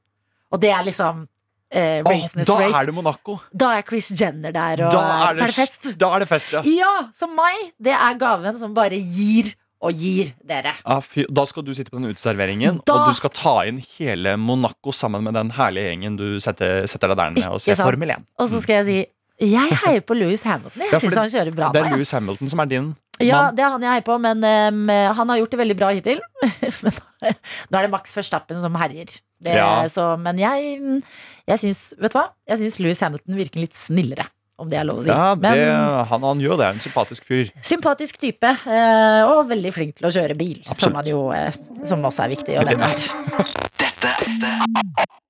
[0.51, 1.25] Og det er liksom
[1.69, 2.73] eh, oh, da race.
[2.81, 3.37] er det Monaco.
[3.53, 5.93] Da er Chris Jenner der, og Da er det, fest.
[5.99, 6.63] Da er det fest, ja.
[6.65, 10.71] Ja, så mai, det er gaven som bare gir og gir dere.
[10.89, 14.33] Ah, da skal du sitte på den uteserveringen, Da- og du skal ta inn hele
[14.41, 17.77] Monaco sammen med den herlige gjengen du setter, setter deg der ned og ser?
[17.77, 18.25] Formel 1.
[18.41, 18.97] Og så skal jeg si
[19.39, 20.81] jeg heier på Louis Hamilton.
[20.81, 21.71] Jeg Ja, syns han kjører bra.
[21.75, 21.91] Det er.
[21.93, 22.95] Louis Hamilton som er din mann.
[23.19, 25.87] Ja, det er han jeg heier på, men um, han har gjort det veldig bra
[25.93, 26.19] hittil.
[26.83, 26.93] Men
[27.71, 29.09] nå er det Max Verstappen som herjer.
[29.41, 29.85] Det, Ja.
[29.89, 30.77] så, men jeg,
[31.45, 32.23] jeg syns Vet du hva?
[32.49, 34.25] Jeg syns Louis Hamilton virker litt snillere,
[34.57, 35.11] om det er lov å si.
[35.13, 36.69] Ja, det, Men han, han gjør det.
[36.75, 37.51] En sympatisk fyr.
[37.65, 40.57] sympatisk type, eh, og veldig flink til å kjøre bil.
[40.65, 40.83] Absolutt.
[40.87, 41.53] Som, han jo, eh,
[41.87, 42.89] som også er viktig nevne.
[43.77, 44.13] Dette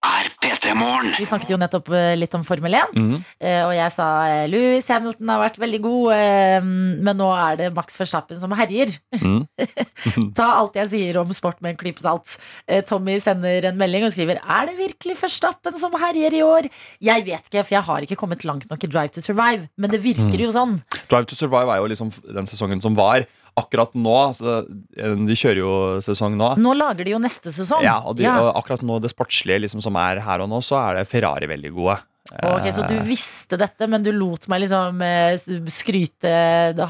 [0.07, 1.11] er P3 Morgen.
[1.19, 2.93] Vi snakket jo nettopp eh, litt om Formel 1.
[2.95, 3.15] Mm.
[3.43, 4.07] Eh, Og jeg sa
[4.49, 6.67] Louis Hamilton har vært veldig god, eh,
[7.03, 8.93] men nå er det Max Verstappen som herjer.
[9.19, 9.41] Mm.
[10.37, 12.37] Ta alt jeg sier om sport med en klype salt.
[12.69, 16.69] Eh, Tommy sender en melding og skriver Er det virkelig Verstappen som herjer i år?
[17.03, 19.91] Jeg vet ikke, for jeg har ikke kommet langt nok i Drive to Survive, men
[19.93, 20.77] det virker jo sånn.
[21.09, 23.25] Drive to Survive er jo liksom den sesongen som var.
[23.57, 25.71] Akkurat nå eh, De kjører jo
[26.05, 26.51] sesong nå.
[26.61, 27.81] Nå lager de jo neste sesong.
[27.85, 28.35] Ja, og, de, Ja.
[28.51, 31.49] og akkurat nå det sportslige liksom, som er her og nå, så er det Ferrari
[31.49, 31.97] veldig gode.
[32.43, 35.37] Ok, Så du visste dette, men du lot meg liksom eh,
[35.71, 36.31] skryte,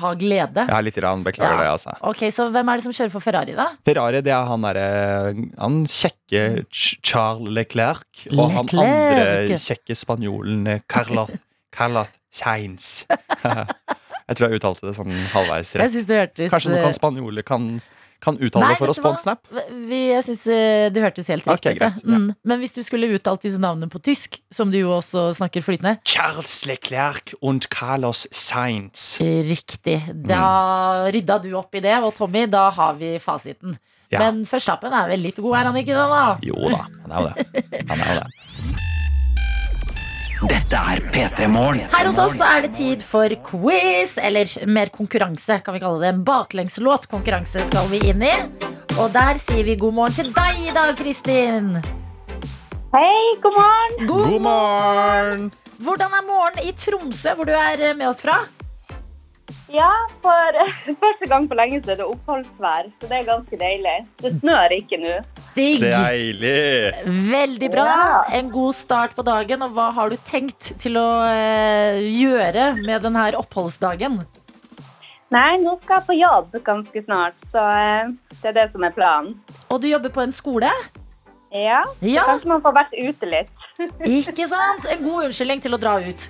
[0.02, 0.64] ha glede?
[0.68, 1.62] Ja, litt grann, beklager Ja.
[1.62, 1.94] det, altså.
[2.10, 3.68] Ok, Så hvem er det som kjører for Ferrari, da?
[3.86, 8.26] Ferrari det er han derre Han kjekke Charles Leclerc.
[8.34, 11.30] Og han andre kjekke spanjolen eh, Carlos,
[11.76, 13.06] Carlos Sainz.
[14.28, 15.92] Jeg tror jeg uttalte det sånn halvveis Jeg rett.
[15.94, 17.68] synes det hørtes Kanskje noen eh, kan spanjole kan,
[18.20, 19.40] kan uttale Nei, det for oss på en snap?
[19.88, 21.86] Vi, jeg synes eh, det hørtes helt riktig ut.
[21.86, 22.18] Okay, ja.
[22.20, 22.26] Mm.
[22.52, 25.96] Men hvis du skulle uttalt disse navnene på tysk, som du jo også snakker flytende
[26.04, 29.14] Charles Leclerc und Carlos Sainz.
[29.24, 30.02] Riktig.
[30.28, 30.44] Da
[31.08, 31.14] Mm.
[31.16, 33.80] rydda du opp i det, og Tommy, da har vi fasiten.
[34.12, 34.20] Ja.
[34.26, 36.26] Men Førstappen er vel litt god, er han ikke det, da?
[36.44, 37.82] Jo da, han er jo det.
[37.88, 38.84] Han er jo det.
[40.46, 41.88] Dette er P3 Morgen.
[41.90, 46.12] Her hos oss er det tid for quiz, eller mer konkurranse, kan vi kalle det.
[46.14, 48.36] En baklengslåtkonkurranse skal vi inn i.
[49.02, 51.72] Og der sier vi god morgen til deg i dag, Kristin.
[52.94, 53.98] Hei, god morgen.
[54.06, 55.50] God God morgen!
[55.82, 58.38] Hvordan er morgenen i Tromsø, hvor du er eh, med oss fra?
[59.68, 59.90] Ja,
[60.24, 60.58] for
[61.02, 63.96] første gang på lenge så er det oppholdsvær, så det er ganske deilig.
[64.24, 65.16] Det snør ikke nå.
[65.58, 65.82] Digg.
[65.84, 66.94] Deilig!
[67.34, 67.86] Veldig bra.
[67.92, 68.22] Ja.
[68.40, 69.66] En god start på dagen.
[69.68, 74.22] Og hva har du tenkt til å eh, gjøre med denne oppholdsdagen?
[75.36, 78.96] Nei, nå skal jeg på jobb ganske snart, så eh, det er det som er
[78.96, 79.34] planen.
[79.68, 80.72] Og du jobber på en skole?
[81.52, 82.24] Ja, så Ja.
[82.30, 83.52] kanskje man får vært ute litt.
[84.32, 84.88] Ikke sant?
[84.88, 86.30] En god unnskyldning til å dra ut.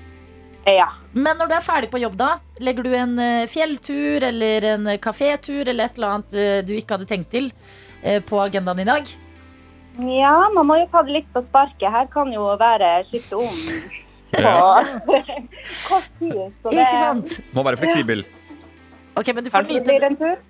[0.68, 0.90] Ja.
[1.16, 2.38] Men når du er ferdig på jobb, da?
[2.60, 6.74] Legger du en eh, fjelltur eller en eh, kafétur eller et eller annet eh, du
[6.76, 7.52] ikke hadde tenkt til
[8.30, 9.08] på agendaen i dag?
[9.98, 11.88] ja, man må jo ta det litt på sparket.
[11.92, 13.56] Her kan jo være skifte om
[14.38, 14.52] på
[15.90, 16.38] kort tid.
[16.62, 17.34] Så det Ikke sant?
[17.58, 18.22] Må være fleksibel.
[19.18, 20.46] Ok, men du får det nyte tur.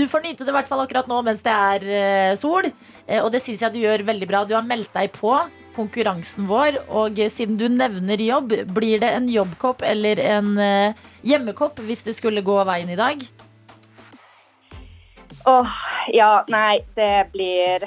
[0.00, 2.72] Du får nyte det i hvert fall akkurat nå mens det er sol.
[3.20, 4.42] Og det syns jeg du gjør veldig bra.
[4.48, 5.36] Du har meldt deg på
[5.76, 6.80] konkurransen vår.
[6.88, 12.16] Og siden du nevner jobb, blir det en jobbkopp eller en eh, hjemmekopp hvis det
[12.16, 13.22] skulle gå veien i dag?
[15.46, 15.78] Åh,
[16.16, 17.86] ja, nei, det blir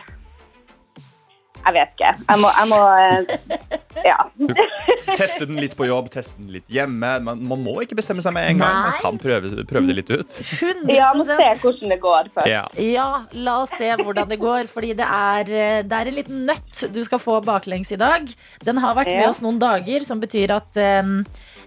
[1.60, 2.12] Jeg vet ikke.
[2.30, 3.74] Jeg må, jeg må eh,
[4.06, 4.18] Ja.
[5.20, 7.12] Teste den litt på jobb, teste den litt hjemme.
[7.26, 8.78] Man, man må ikke bestemme seg med en gang.
[8.86, 10.40] Man kan prøve, prøve det litt ut.
[10.40, 12.52] 100% ja, må se hvordan det går først.
[12.52, 12.64] Ja.
[12.80, 14.70] Ja, la oss se hvordan det går.
[14.72, 18.30] Fordi det er, eh, det er en liten nøtt du skal få baklengs i dag.
[18.66, 21.16] Den har vært med oss noen dager, som betyr at eh,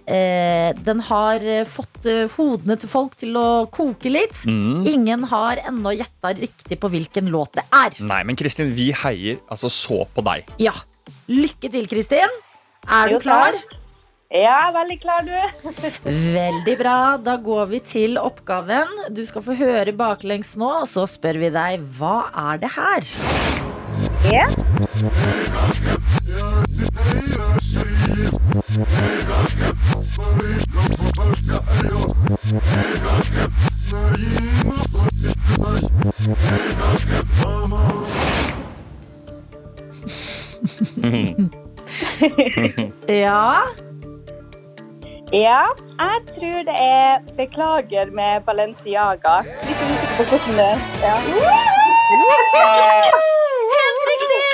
[0.05, 4.43] den har eh, fått eh, hodene til folk til å koke litt.
[4.49, 4.83] Mm.
[4.89, 7.95] Ingen har ennå gjetta riktig på hvilken låt det er.
[8.03, 10.49] Nei, men Kristin, vi heier altså så på deg.
[10.63, 10.75] Ja.
[11.31, 12.41] Lykke til, Kristin.
[12.83, 13.55] Er du klar?
[14.33, 15.69] Ja, veldig klar, du.
[16.33, 16.97] Veldig bra.
[17.21, 18.89] Da går vi til oppgaven.
[19.13, 22.15] Du skal få høre baklengs nå, og så spør vi deg hva
[22.49, 23.13] er det her?
[24.33, 24.47] Ja.
[43.07, 43.53] Ja.
[45.33, 45.61] ja,
[45.99, 49.35] jeg tror det er 'Beklager' med Balenciaga.
[49.67, 51.15] Litt usikker på hvordan det ja.
[53.73, 54.49] Helt riktig!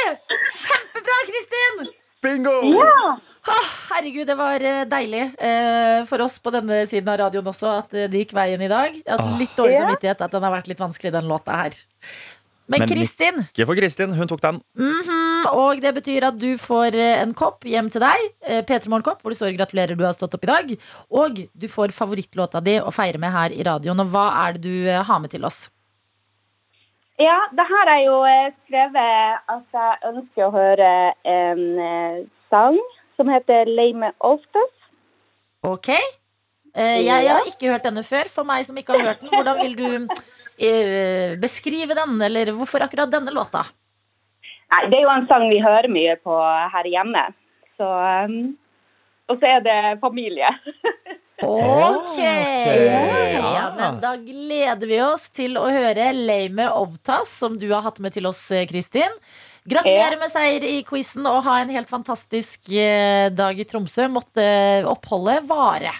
[0.63, 1.98] Kjempebra, Kristin!
[2.23, 2.51] Bingo!
[3.49, 7.69] Ah, herregud, det var eh, deilig eh, for oss på denne siden av radioen også
[7.79, 8.97] at eh, det gikk veien i dag.
[8.99, 9.85] Jeg har hatt litt dårlig Ja.
[9.85, 11.77] samvittighet at den har vært litt vanskelig, den låta her.
[12.69, 14.59] Men Men Kristin, Ikke for Kristin, hun tok den.
[14.77, 18.27] mhm, og det betyr at du får en kopp hjem til deg.
[18.43, 20.77] eh, P3 Morgenkopp, hvor det står 'Gratulerer, du har stått opp i dag'.
[21.09, 23.99] Og du får favorittlåta di å feire med her i radioen.
[23.99, 25.69] Og hva er det du har med til oss?
[27.19, 30.91] Ja, det her er jo eh, skrevet at jeg ønsker å høre
[31.27, 32.77] en eh, sang
[33.19, 34.87] som heter 'Lame Oftest'.
[35.67, 35.89] Ok.
[35.89, 38.29] Jeg, jeg har ikke hørt denne før.
[38.31, 39.89] For meg som ikke har hørt den, hvordan vil du
[40.63, 42.15] eh, beskrive den?
[42.23, 43.65] Eller hvorfor akkurat denne låta?
[44.71, 46.39] Nei, det er jo en sang vi hører mye på
[46.75, 47.25] her hjemme.
[47.75, 47.89] Så
[49.29, 50.47] Og så er det familie.
[51.45, 52.17] Ok!
[52.19, 53.05] ja.
[53.39, 57.99] Ja, men da gleder vi oss til å høre Lame Ovtas, som du har hatt
[58.03, 59.13] med til oss, eh, Kristin.
[59.69, 64.07] Gratulerer med seier i quizen og ha en helt fantastisk eh, dag i Tromsø.
[64.11, 64.45] Måtte
[64.89, 65.93] oppholdet vare.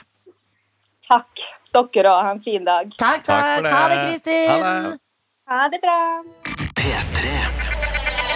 [1.10, 1.46] Takk.
[1.70, 2.24] Dere òg.
[2.26, 2.90] Ha en fin dag.
[2.98, 3.56] Takk, Takk takk.
[3.56, 3.74] for det.
[3.76, 4.50] Ha det, Kristin.
[4.50, 5.00] Ha det.
[5.50, 6.00] Ha det bra.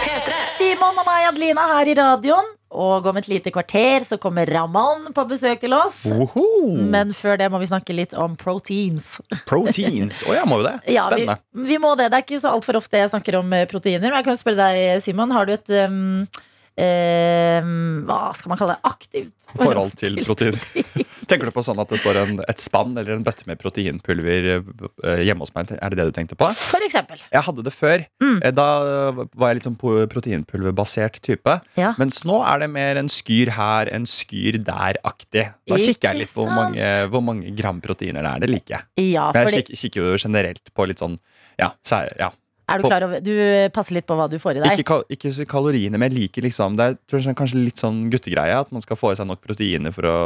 [0.04, 0.38] P3.
[0.58, 2.52] Simon og meg, Adelina, her i radioen.
[2.74, 6.00] Og om et lite kvarter så kommer Raman på besøk til oss.
[6.10, 6.46] Oho.
[6.90, 9.20] Men før det må vi snakke litt om proteins.
[9.48, 10.24] Proteins.
[10.26, 10.74] Å ja, må vi det?
[10.96, 11.68] Ja, vi, Spennende.
[11.70, 12.10] vi må det.
[12.10, 14.08] Det er ikke så altfor ofte jeg snakker om eh, proteiner.
[14.08, 15.34] Men jeg kan spørre deg, Simon.
[15.34, 16.26] Har du et um,
[16.74, 18.82] um, Hva skal man kalle det?
[18.90, 20.58] Aktivt Forhold til protein.
[21.30, 24.48] Tenker du på sånn at det står en, et spann eller en bøtte med proteinpulver
[24.54, 25.72] eh, hjemme hos meg?
[25.78, 26.48] Er det det du tenkte på?
[26.58, 27.22] For eksempel.
[27.32, 28.04] Jeg hadde det før.
[28.22, 28.36] Mm.
[28.42, 28.68] Eh, Da
[29.14, 29.78] var jeg litt sånn
[30.12, 31.58] proteinpulverbasert type.
[31.80, 31.94] Ja.
[32.00, 35.48] Mens nå er det mer en skyr her, en skyr der-aktig.
[35.64, 38.44] Da Ikke kikker jeg litt på hvor mange, hvor mange gram proteiner det er.
[38.44, 39.12] Det liker jeg.
[39.14, 41.18] Ja, jeg kikker jo generelt på litt sånn
[41.60, 42.32] ja, sær, ja.
[42.68, 43.32] Er du klar over Du
[43.74, 44.78] passer litt på hva du får i deg.
[44.78, 48.56] Ikke, kal ikke kaloriene, men jeg liker liksom Det er jeg, kanskje litt sånn guttegreie
[48.56, 50.16] at man skal få i seg nok proteiner for å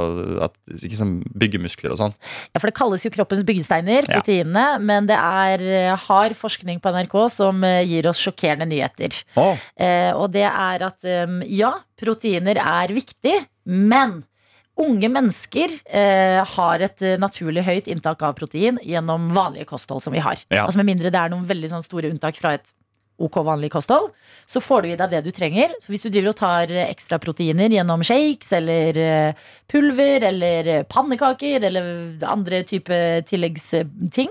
[0.47, 2.17] at, liksom, bygge muskler og sånn.
[2.53, 4.23] Ja, for det kalles jo kroppens byggesteiner, Ja.
[4.79, 9.17] Men det er eh, hard forskning på NRK som eh, gir oss sjokkerende nyheter.
[9.39, 9.57] Oh.
[9.77, 11.07] Eh, og det er at
[11.49, 13.35] ja, proteiner er viktig,
[13.69, 14.21] men
[14.79, 20.15] unge mennesker eh, har et eh, naturlig høyt inntak av protein gjennom vanlige kosthold som
[20.15, 20.41] vi har.
[20.49, 20.67] Ja.
[20.67, 22.75] Altså Med mindre det er noen veldig sånn store unntak fra et
[23.19, 24.13] ok vanlig kosthold,
[24.47, 25.73] så får du i deg det du trenger.
[25.83, 30.71] Så hvis du driver og tar eh, ekstra proteiner gjennom shakes eller eh, pulver eller
[30.91, 31.91] pannekaker eller
[32.31, 34.31] andre type tilleggsting,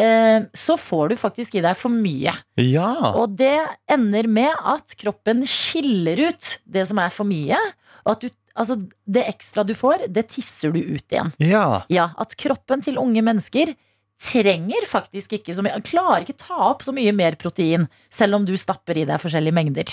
[0.00, 2.34] eh, så får du faktisk i deg for mye.
[2.62, 2.92] ja.
[3.16, 3.58] Og det
[3.92, 7.58] ender med at kroppen skiller ut det som er for mye.
[8.06, 11.32] Og at du, altså det ekstra du får, det tisser du ut igjen.
[11.42, 11.82] ja.
[11.92, 13.74] Ja, At kroppen til unge mennesker
[14.16, 18.46] trenger faktisk ikke så mye Klarer ikke ta opp så mye mer protein, selv om
[18.48, 19.92] du stapper i deg forskjellige mengder.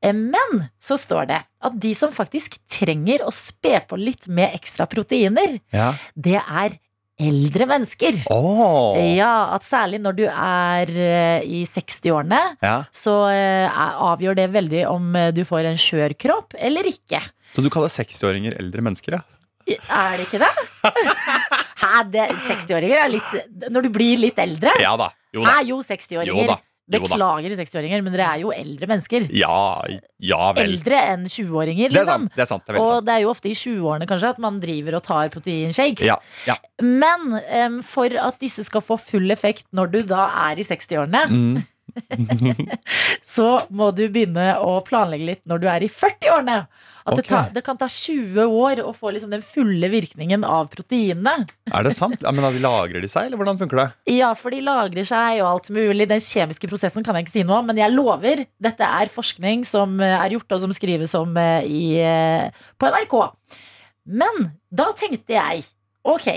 [0.00, 4.56] Eh, Men så står det at de som faktisk trenger å spe på litt med
[4.56, 5.92] ekstra proteiner, ja.
[6.16, 6.78] det er
[7.28, 8.18] eldre mennesker.
[8.32, 8.98] Åh.
[9.16, 12.76] Ja, at særlig når du er eh, i 60-årene, ja.
[12.94, 17.22] så eh, avgjør det veldig om eh, du får en skjør kropp eller ikke.
[17.54, 19.22] Så du kaller 60-åringer eldre mennesker, ja?
[19.62, 20.50] Er det ikke det?
[21.82, 24.72] Hæ, det 60-åringer er litt Når du blir litt eldre?
[24.82, 25.12] Ja da.
[25.30, 25.60] Jo da.
[25.60, 26.56] er Jo 60-åringer.
[26.90, 29.28] Beklager 60-åringer, men dere er jo eldre mennesker.
[29.32, 29.82] Ja,
[30.18, 30.72] ja vel.
[30.74, 32.26] Eldre enn 20-åringer, Det er liksom.
[32.26, 32.34] sant.
[32.36, 32.64] Det er sant.
[32.66, 33.06] Det er veldig Og sant.
[33.06, 36.04] det er jo ofte i 20-årene kanskje at man driver og tar proteinshakes.
[36.04, 36.16] Ja,
[36.48, 36.56] ja.
[36.82, 41.28] Men um, for at disse skal få full effekt når du da er i 60-årene,
[41.32, 41.62] Mm.
[43.34, 46.62] så må du begynne å planlegge litt når du er i 40-årene.
[47.02, 47.30] At det, Ok.
[47.32, 51.48] ta, det kan ta 20 år å få liksom den fulle virkningen av proteinene.
[51.66, 52.22] Er det sant?
[52.22, 53.86] Ja, men da Lagrer de seg, eller hvordan funker det?
[54.14, 56.06] Ja, for de lagrer seg og alt mulig.
[56.12, 58.44] Den kjemiske prosessen kan jeg ikke si noe om, men jeg lover.
[58.62, 62.92] Dette er forskning som eh, er gjort, og som skrives om eh, i, eh, på
[62.94, 63.18] NRK.
[64.22, 65.66] Men da tenkte jeg
[66.06, 66.28] ok,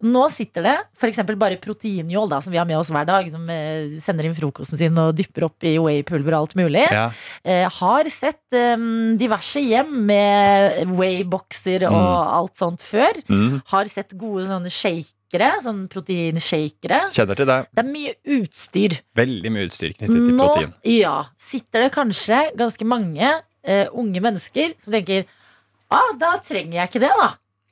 [0.00, 1.18] nå sitter det f.eks.
[1.34, 4.78] bare proteinjål, da, som vi har med oss hver dag, som eh, sender inn frokosten
[4.78, 6.84] sin og dypper opp i whey-pulver og alt mulig.
[6.94, 7.08] Ja.
[7.42, 8.76] Eh, har sett eh,
[9.18, 12.34] diverse hjem med whey-bokser og Mm.
[12.38, 13.18] alt sånt før.
[13.28, 13.60] Mm.
[13.72, 17.00] Har sett gode sånne shakere, sånn proteinshakere.
[17.14, 17.58] Kjenner til det.
[17.74, 18.96] Det er mye utstyr.
[19.18, 20.72] Veldig mye utstyr knyttet til Nå protein.
[20.84, 23.34] ja, sitter det kanskje ganske mange
[23.64, 25.26] eh, unge mennesker som tenker
[25.90, 27.28] ah, da trenger jeg ikke det, da.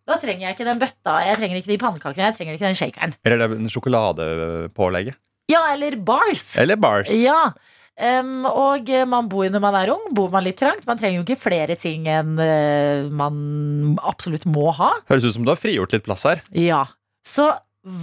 [0.07, 2.79] Da trenger jeg ikke den bøtta, jeg trenger ikke de pannekakene, jeg trenger ikke den
[2.79, 3.15] shakeren.
[3.27, 5.19] Eller det er sjokoladepålegget.
[5.51, 6.53] Ja, eller bars.
[6.59, 7.11] Eller bars.
[7.11, 7.51] Ja.
[7.97, 10.85] Um, og man bor når man er ung, bor man litt trangt.
[10.87, 14.93] Man trenger jo ikke flere ting enn uh, man absolutt må ha.
[15.11, 16.43] Høres ut som du har frigjort litt plass her.
[16.55, 16.85] Ja.
[17.27, 17.49] Så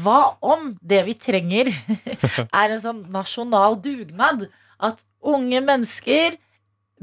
[0.03, 1.69] hva om det vi trenger
[2.63, 4.47] er en sånn nasjonal dugnad?
[4.83, 6.39] At unge mennesker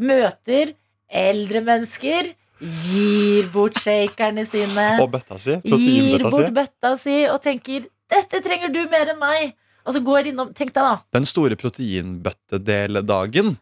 [0.01, 0.75] møter
[1.11, 2.29] eldre mennesker,
[2.61, 5.57] gir bort shakerne sine, Og bøtta si.
[5.65, 9.53] gir bort bøtta si og tenker 'dette trenger du mer enn meg'.
[9.87, 10.97] Og så går innom Tenk deg, da.
[11.13, 13.57] Den store proteinbøttedeledagen.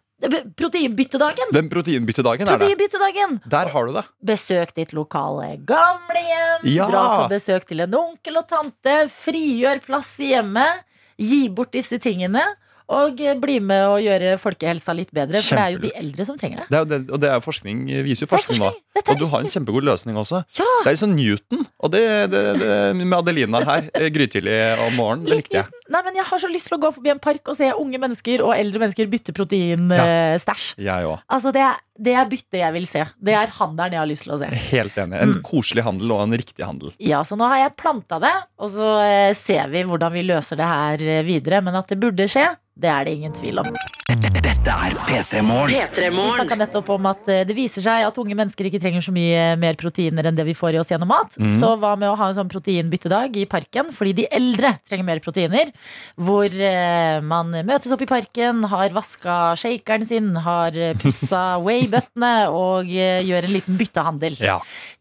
[0.58, 1.52] Proteinbyttedagen.
[1.54, 3.40] Den proteinbyttedagen er det.
[3.46, 4.04] Der har du det.
[4.26, 6.66] Besøk ditt lokale gamlehjem.
[6.66, 6.88] Ja.
[6.90, 9.06] Dra på besøk til en onkel og tante.
[9.14, 10.82] Frigjør plass i hjemmet.
[11.18, 12.42] Gi bort disse tingene.
[12.88, 15.42] Og eh, bli med og gjøre folkehelsa litt bedre.
[15.44, 16.68] For det er jo de eldre som trenger det.
[16.72, 18.70] det, er det og det er forskning, viser jo forskning nå.
[18.96, 20.40] Dette Og du har en kjempegod løsning også.
[20.56, 20.64] Ja.
[20.82, 22.40] Det er liksom Newton, og det, det,
[23.02, 25.28] med Adelina her eh, grytidlig om morgenen.
[25.28, 25.68] Det likte jeg.
[25.92, 28.00] Nei, men Jeg har så lyst til å gå forbi en park og se unge
[28.00, 30.66] mennesker og eldre mennesker bytte proteinstæsj.
[30.84, 31.20] Jeg òg.
[31.32, 33.04] Altså, det, er- det er byttet jeg vil se.
[33.24, 34.48] Det er handelen jeg har lyst til å se.
[34.72, 35.20] Helt enig.
[35.24, 36.92] En koselig handel og en riktig handel.
[37.02, 40.60] Ja, så nå har jeg planta det, og så eh, ser vi hvordan vi løser
[40.60, 41.62] det her eh, videre.
[41.64, 43.72] Men at det burde skje, det er det ingen tvil om.
[44.08, 45.72] Dette er P3 Morgen.
[45.72, 46.38] Vi P3morgen.
[46.38, 49.42] snakka nettopp om at eh, det viser seg at unge mennesker ikke trenger så mye
[49.60, 51.36] mer proteiner enn det vi får i oss gjennom mat.
[51.40, 51.50] Mm.
[51.60, 55.20] Så hva med å ha en sånn proteinbyttedag i parken, fordi de eldre trenger mer
[55.24, 55.72] proteiner.
[56.16, 62.32] Hvor eh, man møtes opp i parken, har vaska shakeren sin, har eh, pussa Way-bøttene
[62.54, 64.40] og gjør en liten byttehandel.
[64.40, 64.58] Ja.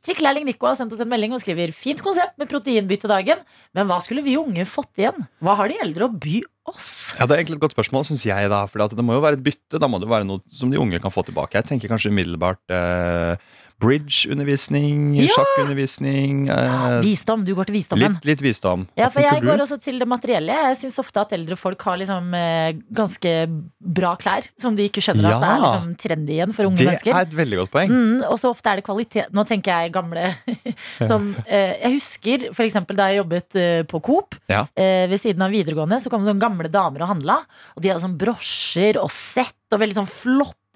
[0.08, 3.40] Trikkelærling Nico har sendt oss en melding og skriver fint konsept med proteinbyttedagen,
[3.78, 5.28] men hva skulle vi unge fått igjen?
[5.44, 7.16] Hva har de eldre å by oss?
[7.18, 8.50] Ja, Det er egentlig et godt spørsmål, syns jeg.
[8.52, 9.80] da For det må jo være et bytte.
[9.80, 11.56] Da må det være noe som de unge kan få tilbake.
[11.60, 13.36] Jeg tenker kanskje umiddelbart eh,
[13.80, 15.28] bridge-undervisning, Ja!
[15.36, 16.48] sjakkundervisning.
[16.50, 17.44] Eh, Visdom.
[17.46, 18.14] Du går til visdommen.
[18.16, 18.88] litt, litt visdom.
[18.98, 20.54] Ja, for jeg går også til det materielle.
[20.54, 23.34] Jeg syns ofte at eldre folk har liksom eh, ganske
[23.80, 25.72] bra klær som de ikke skjønner at det er Ja.
[25.78, 27.14] liksom trendy igjen for unge Det mennesker.
[27.16, 27.90] er et veldig godt poeng.
[27.90, 30.36] Mm, og så ofte er det kvalitet Nå tenker jeg gamle
[31.10, 34.66] sånn, eh, Jeg husker eksempel da jeg jobbet eh, på Coop Ja.
[34.76, 37.38] eh, ved siden av videregående, så kom det sånne gamle damer og handla.
[37.76, 40.08] Og de hadde sånn brosjer og sett og veldig sånn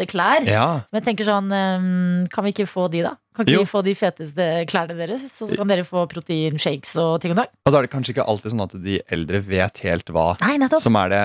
[0.01, 0.47] flotte klær.
[0.49, 3.15] Ja, Men jeg tenker sånn eh, Kan vi ikke få de, da?
[3.35, 3.63] Kan ikke Jo.
[3.63, 5.21] vi få de feteste klærne deres?
[5.31, 7.47] Så, så kan dere få proteinshakes og ting og tang?
[7.65, 10.57] Og da er det kanskje ikke alltid sånn at de eldre vet helt hva Nei,
[10.81, 11.21] som er det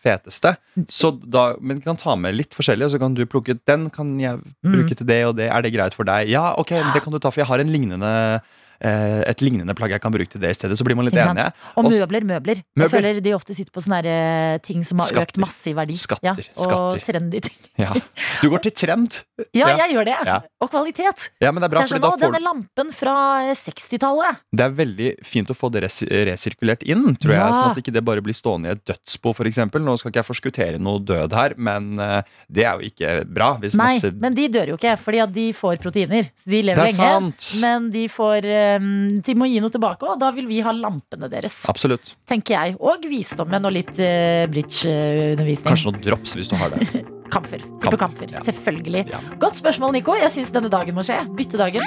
[0.00, 0.54] feteste.
[0.88, 4.14] Så da, men kan ta med litt forskjellig, og så kan du plukke Den kan
[4.18, 4.72] jeg Mm.
[4.72, 5.50] bruke til det og det.
[5.50, 6.28] Er det greit for deg?
[6.30, 6.92] Ja, ok, ja.
[6.94, 8.40] det kan du ta, for jeg har en lignende
[8.80, 10.78] et lignende plagg jeg kan bruke til det i stedet.
[10.78, 11.50] Så blir man litt enige.
[11.76, 12.86] Og møbler, møbler, møbler.
[12.86, 15.96] Jeg føler de ofte sitter på sånne eh, ting som har økt masse i verdi.
[16.00, 17.02] Skatter, Ja, og skatter.
[17.12, 17.58] trendy ting.
[17.80, 17.92] Ja.
[18.40, 19.20] Du går til trend.
[19.56, 20.16] Ja, jeg gjør det.
[20.60, 21.22] Og kvalitet.
[21.40, 23.14] Ja, men det er bra, det er sånn, får denne lampen fra
[23.48, 24.42] eh, 60-tallet.
[24.52, 27.54] Det er veldig fint å få det res resirkulert inn, tror jeg.
[27.56, 29.60] Sånn at ikke det bare blir stående i et dødsbo, f.eks.
[29.80, 32.20] Nå skal ikke jeg forskuttere noe død her, men eh,
[32.52, 33.48] det er jo ikke bra.
[33.62, 36.28] Hvis Nei, masse men de dør jo ikke, fordi at de får proteiner.
[36.36, 37.00] Så de lever er lenge.
[37.00, 37.48] sant.
[37.64, 41.30] Men de får eh, De må gi noe tilbake, og da vil vi ha lampene
[41.32, 41.60] deres.
[41.70, 42.14] Absolutt.
[42.30, 42.76] Tenker jeg.
[42.80, 45.72] Og visdommen og litt uh, bridge-undervisning.
[45.72, 47.04] Kanskje noen drops hvis du har det.
[47.34, 47.62] Kamfer.
[47.82, 48.26] Type kamfer.
[48.34, 48.40] ja.
[48.42, 49.04] Selvfølgelig.
[49.12, 49.20] Ja.
[49.38, 50.16] Godt spørsmål, Nico.
[50.18, 51.20] Jeg syns denne dagen må skje.
[51.38, 51.84] Byttedagen.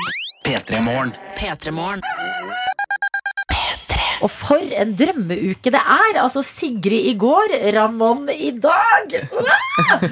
[0.48, 1.12] P3 Morgen.
[1.36, 2.04] P3morgen.
[4.24, 6.20] Og for en drømmeuke det er!
[6.22, 9.18] Altså Sigrid i går, Ramón i dag.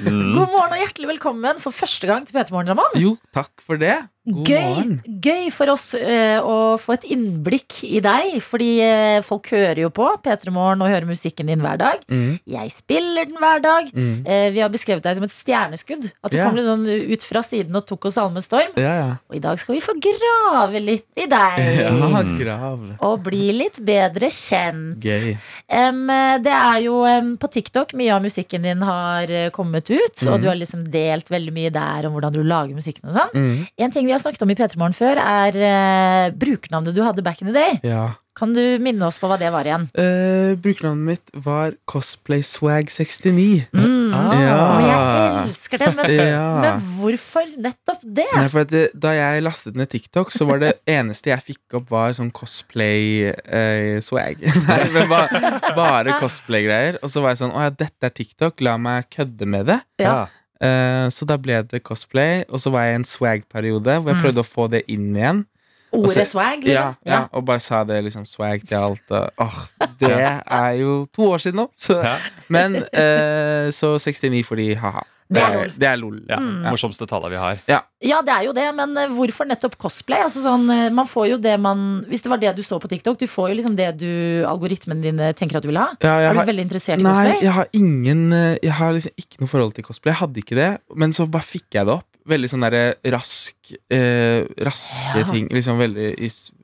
[0.04, 0.34] Mm.
[0.36, 2.98] God morgen og hjertelig velkommen for første gang til P3 Morgen, Ramón.
[3.00, 4.02] Jo, takk for det.
[4.22, 9.80] Gøy, gøy for oss eh, å få et innblikk i deg, fordi eh, folk hører
[9.82, 12.04] jo på P3 Morgen og hører musikken din hver dag.
[12.06, 13.90] Mm, Jeg spiller den hver dag.
[13.90, 14.12] mm.
[14.30, 16.06] Eh, vi har beskrevet deg som et stjerneskudd.
[16.22, 16.46] At du yeah.
[16.46, 18.76] kom litt sånn ut fra siden og tok oss alle med storm.
[18.78, 19.16] Yeah, yeah.
[19.32, 21.66] Og i dag skal vi få grave litt i deg.
[21.82, 22.86] Ja, grav.
[23.02, 25.02] Og bli litt bedre kjent.
[25.02, 25.34] Gøy.
[25.74, 26.04] Em,
[26.46, 30.14] det er jo um, på TikTok mye av musikken din har kommet ut.
[30.28, 30.42] Og Mhm.
[30.46, 33.34] du har liksom delt veldig mye der om hvordan du lager musikken og sånn.
[33.34, 37.02] Mm, En ting vi har snakket om i P3 Morgen før, er eh, brukernavnet du
[37.06, 37.80] hadde back in the day.
[37.84, 38.12] ja.
[38.32, 39.90] Kan du minne oss på hva det var igjen?
[39.92, 43.66] Uh, brukernavnet mitt var CosplaySwag69.
[43.76, 44.14] Mm.
[44.16, 44.56] Ja.
[44.56, 45.02] Og jeg
[45.44, 46.46] elsker det, men, Ja.
[46.64, 48.26] men hvorfor nettopp det?
[48.34, 52.16] Nei, det, Da jeg lastet ned TikTok, så var det eneste jeg fikk opp, var
[52.18, 54.36] sånn cosplay-swag.
[54.72, 57.02] Nei, men bare, bare cosplay-greier.
[57.04, 59.82] Og så var jeg sånn Å ja, dette er TikTok, la meg kødde med det.
[60.02, 60.22] Ja.
[60.62, 64.20] Eh, så da ble det cosplay, og så var jeg i en swag-periode hvor jeg
[64.20, 64.22] Mm.
[64.26, 65.46] prøvde å få det inn igjen.
[65.92, 66.62] Ordet swag?
[66.64, 66.96] Liksom?
[67.06, 69.12] ja, Og bare sa det liksom swag til alt.
[69.12, 69.58] Og, åh,
[70.00, 70.12] det
[70.48, 71.66] er jo to år siden nå.
[71.78, 71.98] Så.
[72.00, 72.16] Ja.
[72.48, 75.04] Men uh, så 69 fordi ha-ha.
[75.32, 75.70] Det er lol.
[75.80, 76.18] Det er lol.
[76.30, 76.64] Ja, Mm.
[76.68, 77.60] Morsomste tallet vi har.
[78.02, 80.20] Ja, det er jo det, men eh, hvorfor nettopp cosplay?
[80.26, 82.90] Altså sånn, eh, man får jo det man Hvis det var det du så på
[82.92, 85.90] TikTok, du får jo liksom det du algoritmen din eh, tenker at du vil ha.
[86.02, 87.42] Ja, Er du har- veldig interessert i Nei, cosplay?
[87.48, 90.12] jeg har ingen Jeg har liksom ikke noe forhold til cosplay.
[90.14, 92.06] Jeg hadde ikke det, men så bare fikk jeg det opp.
[92.28, 93.56] Veldig sånn derre rask
[93.90, 95.24] eh, Raske Ja.
[95.32, 95.48] ting.
[95.50, 96.16] Liksom veldig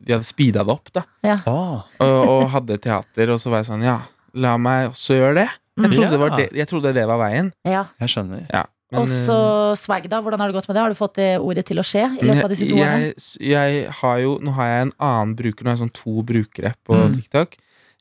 [0.05, 1.03] De hadde speeda det opp, da.
[1.23, 1.81] Ah.
[1.99, 4.01] Og, og hadde teater, og så var jeg sånn Ja,
[4.35, 5.49] la meg også gjøre det.
[5.77, 7.51] Jeg trodde, det, var det, jeg trodde det var veien.
[7.67, 7.83] Ja.
[8.01, 8.45] Jeg skjønner.
[8.53, 9.37] Ja, men, Og så
[9.77, 10.21] swag, da.
[10.23, 10.81] Hvordan har det gått med det?
[10.85, 13.09] Har du fått det ordet til å skje i løpet av disse to årene?
[13.11, 13.15] jeg,
[13.51, 15.63] jeg har jo Nå har jeg en annen bruker.
[15.63, 17.15] Nå har jeg sånn to brukere på Mm.
[17.17, 17.57] TikTok.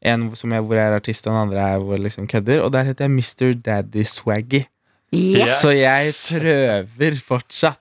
[0.06, 2.62] En som jeg, hvor jeg er artist, og den andre er hvor jeg liksom kødder.
[2.62, 3.54] Og der heter jeg Mr.
[3.66, 4.62] Daddy Swaggy.
[5.14, 5.60] Yes.
[5.62, 6.12] Så jeg
[6.42, 7.80] prøver fortsatt.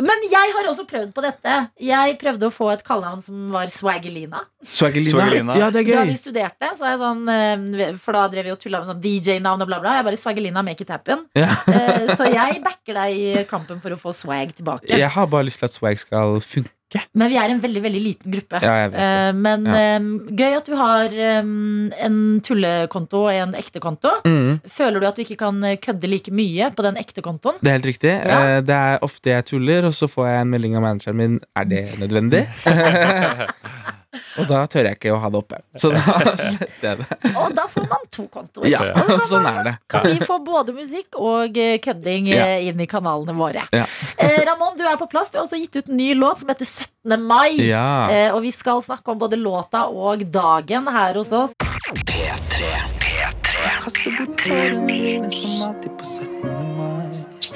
[0.00, 1.54] Men jeg har også prøvd på dette.
[1.82, 4.44] Jeg prøvde å få et kallenavn som var Swaggelina.
[4.64, 5.10] Swaggelina.
[5.10, 5.56] Swaggelina.
[5.60, 8.54] Ja, det er Da vi studerte, så er jeg sånn eh, For da drev vi
[8.54, 9.98] og tulla med sånn DJ-navn og bla, bla.
[9.98, 11.26] Jeg bare Swaggelina, make it happen.
[11.36, 11.50] Ja.
[11.66, 14.94] Eh, Så jeg backer deg i kampen for å få swag tilbake.
[14.96, 16.72] Jeg har bare lyst til at swag skal funke.
[17.14, 18.60] Men vi er en veldig veldig liten gruppe.
[18.62, 18.76] Ja.
[18.88, 19.96] Eh, Men Ja.
[19.98, 21.12] um, gøy at du har
[21.42, 24.08] um, en tullekonto og en ekte konto.
[24.24, 27.58] Mm, Føler du at du ikke kan kødde like mye på den ekte kontoen?
[27.60, 28.14] det er helt riktig.
[28.24, 28.38] Ja.
[28.58, 31.40] Uh, Det er ofte jeg tuller, og så får jeg en melding av manageren min
[31.56, 32.46] Er det nødvendig.
[34.40, 35.58] og da tør jeg ikke å ha det oppe.
[35.76, 36.00] Så da
[36.40, 37.32] sletter jeg det.
[37.36, 38.68] Og da får man to kontoer.
[38.72, 39.74] Ja, Og da sånn er det.
[39.92, 42.46] Kan vi få både musikk og eh, kødding Ja.
[42.56, 43.66] eh, inn i kanalene våre.
[43.76, 43.84] Ja.
[44.18, 45.28] Eh, Ramón, du er på plass.
[45.30, 47.20] Du har også gitt ut en ny låt som heter 17.
[47.22, 47.54] mai.
[47.68, 48.08] Ja.
[48.10, 51.54] Eh, og vi skal snakke om både låta og dagen her hos oss.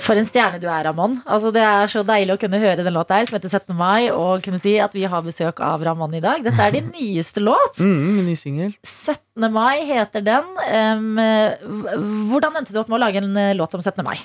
[0.03, 1.18] For en stjerne du er, Ramón.
[1.26, 3.74] Altså, det er så deilig å kunne høre den låta her som heter 17.
[3.78, 6.45] mai, og kunne si at vi har besøk av Ramón i dag.
[6.45, 7.80] Dette er din nyeste låt.
[7.83, 8.72] Mm, ny singel.
[8.87, 9.49] 17.
[9.53, 10.49] mai heter den.
[10.62, 11.20] Um,
[12.33, 14.03] hvordan endte du opp med å lage en eh, låt om 17.
[14.07, 14.16] mai?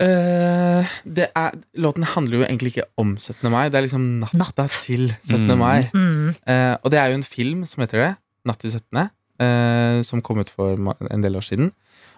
[0.00, 3.44] Uh, det er, låten handler jo egentlig ikke om 17.
[3.52, 3.66] mai.
[3.68, 5.44] Det er liksom natta til 17.
[5.44, 5.56] Mm.
[5.60, 5.78] mai.
[5.92, 6.28] Mm.
[6.46, 8.12] Uh, og det er jo en film som heter det.
[8.48, 9.10] Natt til 17.
[9.40, 11.72] Uh, som kom ut for en del år siden.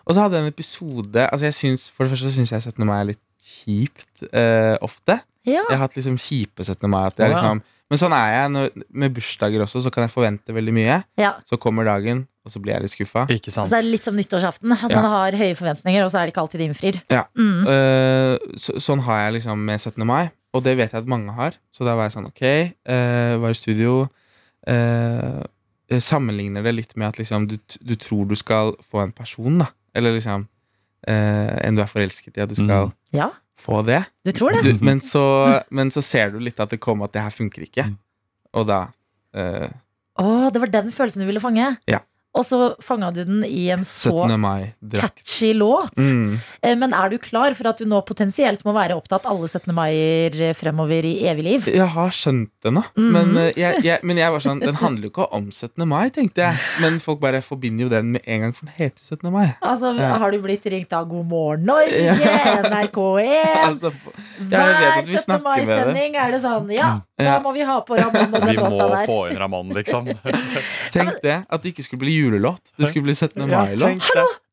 [0.07, 2.63] Og så hadde jeg en episode Altså jeg synes, For det første så syns jeg
[2.73, 2.87] 17.
[2.89, 5.19] mai er litt kjipt eh, ofte.
[5.47, 5.63] Ja.
[5.67, 6.87] Jeg har hatt liksom kjipe 17.
[6.91, 7.07] mai.
[7.09, 7.35] At jeg ja.
[7.35, 8.51] liksom, men sånn er jeg.
[8.55, 8.69] Når,
[9.03, 11.01] med bursdager også, så kan jeg forvente veldig mye.
[11.21, 11.33] ja.
[11.49, 13.27] Så kommer dagen, og så blir jeg litt skuffa.
[13.27, 14.73] Så det er litt som nyttårsaften.
[14.73, 15.01] At Ja.
[15.03, 17.01] man har høye forventninger, og så er det ikke alltid de innfrir.
[17.11, 17.25] Ja.
[17.37, 17.67] Mm.
[17.67, 20.07] Uh, så, sånn har jeg liksom med 17.
[20.07, 21.59] mai, og det vet jeg at mange har.
[21.75, 22.45] Så da var jeg sånn, ok,
[22.89, 24.09] uh, var i studio.
[24.63, 25.43] Uh,
[26.01, 29.69] sammenligner det litt med at liksom, du, du tror du skal få en person, da.
[29.95, 30.47] Eller liksom
[31.07, 32.93] eh, en du er forelsket i, at du skal Mm.
[33.13, 34.05] Ja, få det.
[34.25, 34.63] du tror det?
[34.65, 35.23] Du, men, så,
[35.71, 37.85] men så ser du litt at det kommer at det her funker ikke.
[37.91, 37.99] Mm.
[38.55, 38.81] Og da
[39.35, 39.69] eh,
[40.21, 41.77] Å, det var den følelsen du ville fange?
[41.89, 42.01] Ja.
[42.35, 44.41] Og så fanga du den i en så 17.
[44.41, 45.19] mai-drakt.
[45.21, 45.93] catchy låt.
[46.01, 46.39] Mm.
[46.63, 49.69] Eh, Men er du klar for at du nå potensielt må være opptatt alle 17.
[49.77, 51.69] maier eh, fremover i evig liv?
[51.69, 52.83] Jeg har skjønt det nå.
[52.97, 53.11] Mm.
[53.13, 55.85] Men, eh, jeg, jeg, men jeg var sånn Den handler jo ikke om 17.
[55.87, 56.57] mai, tenkte jeg.
[56.81, 59.29] Men folk bare forbinder jo den med en gang, for den heter 17.
[59.31, 59.53] mai.
[59.61, 60.15] Altså, Ja.
[60.23, 62.17] Har du blitt ringt av God morgen Norge,
[62.73, 63.45] NRK1?
[63.69, 63.93] Altså,
[64.41, 65.19] Hver 17.
[65.19, 65.45] snakker med det.
[65.69, 67.37] mai-sending er det sånn Ja, da Ja.
[67.45, 69.07] må vi ha på Ramón og Vi den må låta der.
[69.07, 70.09] få inn Ramón, liksom.
[70.97, 72.75] Tenk det, at det ikke skulle bli julelåt.
[72.79, 73.49] Det skulle bli 17.
[73.49, 73.87] Mai-låt.
[73.87, 74.03] tenk.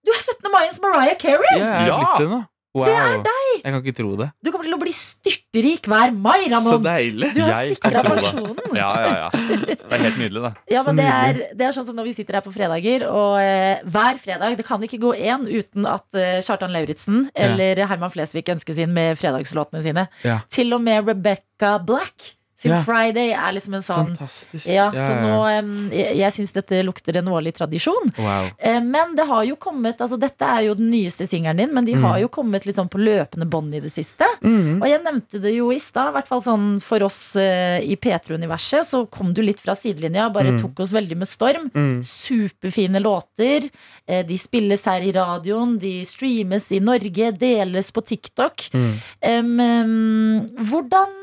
[0.06, 0.52] Du er 17.
[0.54, 1.60] maiens Mariah Carey!
[1.60, 1.98] Ja, jeg er Ja.
[2.04, 2.46] blitt det nå.
[2.78, 2.86] Wow.
[2.86, 3.46] Det er deg!
[3.64, 4.28] Jeg kan ikke tro det.
[4.46, 7.32] Du kommer til å bli styrtrik hver mai, Så deilig.
[7.34, 8.76] Du har sikra pensjonen.
[8.78, 9.30] Ja, ja, ja.
[9.34, 10.52] Det er helt nydelig, det.
[10.76, 13.40] Ja, men det er, det er sånn som når vi sitter her på fredager, og
[13.42, 17.50] eh, hver fredag Det kan ikke gå én uten at eh, Kjartan Lauritzen Ja.
[17.50, 20.06] eller Herman Flesvig ønsker sin med fredagslåtene sine.
[20.24, 20.38] Ja.
[20.54, 22.82] Til og med Rebecca Black sin Ja.
[22.84, 24.68] Friday er liksom en sånn Fantastisk.
[24.68, 28.12] Ja, så nå um, Jeg, jeg syns dette lukter en årlig tradisjon.
[28.20, 28.50] Wow.
[28.60, 31.86] Uh, Men det har jo kommet altså Dette er jo den nyeste singelen din, men
[31.88, 32.04] de Mm.
[32.04, 34.28] har jo kommet litt sånn på løpende bånd i det siste.
[34.44, 34.82] Mm.
[34.82, 37.96] Og jeg nevnte det jo i stad, i hvert fall sånn for oss uh, i
[37.96, 40.62] P3-universet, så kom du litt fra sidelinja, bare Mm.
[40.62, 41.70] tok oss veldig med storm.
[41.74, 42.04] Mm.
[42.04, 43.70] Superfine låter.
[44.10, 48.70] Uh, De spilles her i radioen, de streames i Norge, deles på TikTok.
[48.74, 51.16] Um, em, hvordan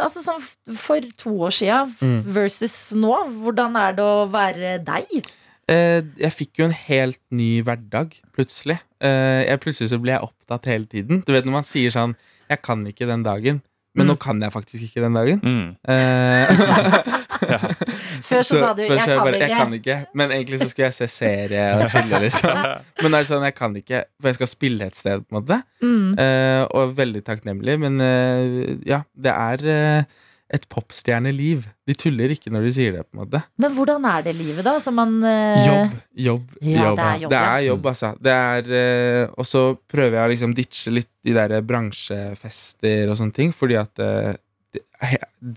[0.00, 0.42] Altså sånn
[0.78, 2.22] for to år sia Mm.
[2.24, 3.12] versus nå,
[3.42, 5.26] hvordan er det å være deg?
[5.68, 8.78] Eh, jeg fikk jo en helt ny hverdag, plutselig.
[9.00, 11.22] Eh, jeg, plutselig så ble jeg opptatt hele tiden.
[11.24, 12.16] Du vet når man sier sånn
[12.50, 13.62] Jeg kan ikke den dagen.
[13.94, 14.10] Men Mm.
[14.12, 15.40] nå kan jeg faktisk ikke den dagen.
[15.40, 15.76] Mm.
[18.28, 19.48] Før så, sa du 'jeg så kan bare, ikke'.
[19.48, 19.98] Jeg kan ikke.
[20.14, 22.64] Men egentlig så skulle jeg se serie og chille, liksom.
[23.02, 25.40] Men det er sånn, jeg kan ikke, for jeg skal spille et sted, på en
[25.40, 25.62] måte.
[25.82, 26.18] Mm.
[26.18, 27.78] Uh, og veldig takknemlig.
[27.82, 30.20] Men uh, ja, det er uh,
[30.52, 31.64] et popstjerneliv.
[31.88, 33.40] De tuller ikke når de sier det, på en måte.
[33.60, 34.76] Men hvordan er det livet, da?
[34.84, 35.64] Som man uh...
[35.64, 35.96] Jobb,
[36.28, 36.98] jobb, Ja, jobb.
[36.98, 38.12] det er jobb, Det er jobb, altså.
[38.20, 43.18] Det er, uh, og så prøver jeg å liksom ditche litt de der bransjefester og
[43.18, 44.32] sånne ting, fordi at eh,
[44.72, 44.80] det,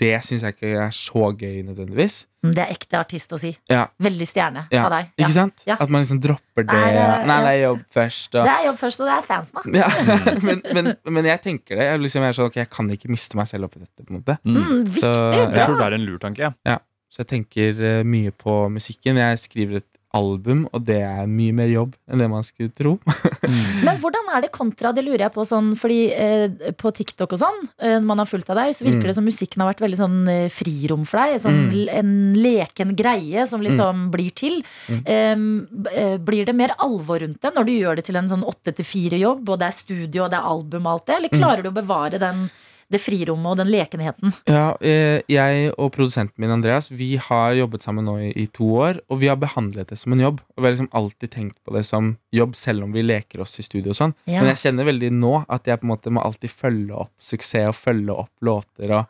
[0.02, 2.16] det syns jeg ikke er så gøy nødvendigvis.
[2.46, 3.54] Det er ekte artist å si.
[3.72, 3.86] Ja.
[4.04, 5.08] Veldig stjerne Ja, av deg.
[5.18, 5.64] Ikke sant?
[5.66, 5.78] Ja.
[5.82, 6.74] At man liksom dropper det.
[6.76, 8.36] Nei, det- Nei, det er jobb først.
[8.36, 9.80] Og, Det er jobb først, og det er fansen, da.
[9.80, 9.90] ja.
[10.48, 11.88] men, men, men jeg tenker det.
[11.90, 14.04] Jeg, liksom, jeg er sånn, okay, jeg kan ikke miste meg selv oppi dette.
[14.04, 14.60] på en måte Mm.
[14.62, 15.02] Mm, viktig.
[15.02, 16.54] Så, Jeg tror det er en lur tanke.
[16.66, 16.78] Ja.
[17.10, 19.16] Så jeg tenker eh, mye på musikken.
[19.22, 22.94] Jeg skriver et album, og det er mye mer jobb enn det man skulle tro.
[23.86, 27.42] Men hvordan er det kontra, det lurer jeg på sånn, fordi eh, på TikTok og
[27.42, 29.10] sånn, eh, når man har fulgt deg der, så virker Mm.
[29.12, 31.40] det som musikken har vært veldig sånn eh, frirom for deg.
[31.44, 31.90] Sånn, Mm.
[31.96, 34.62] En leken greie som liksom blir til.
[34.90, 35.68] Mm.
[35.92, 38.74] Eh, blir det mer alvor rundt det når du gjør det til en sånn åtte
[38.76, 41.40] til fire-jobb, og det er studio og det er album og alt det, eller Mm.
[41.42, 42.50] klarer du å bevare den,
[42.92, 44.34] det frirommet og den lekenheten?
[44.48, 48.68] Ja, eh, jeg og produsenten min Andreas Vi har jobbet sammen nå i, i to
[48.78, 50.40] år, og vi har behandlet det som en jobb.
[50.56, 53.58] Og vi har liksom alltid tenkt på det som jobb, selv om vi leker oss
[53.60, 54.14] i studio og sånn.
[54.30, 54.40] Ja.
[54.44, 57.72] Men jeg kjenner veldig nå at jeg på en måte må alltid følge opp suksess
[57.74, 58.92] og følge opp låter.
[59.00, 59.06] Og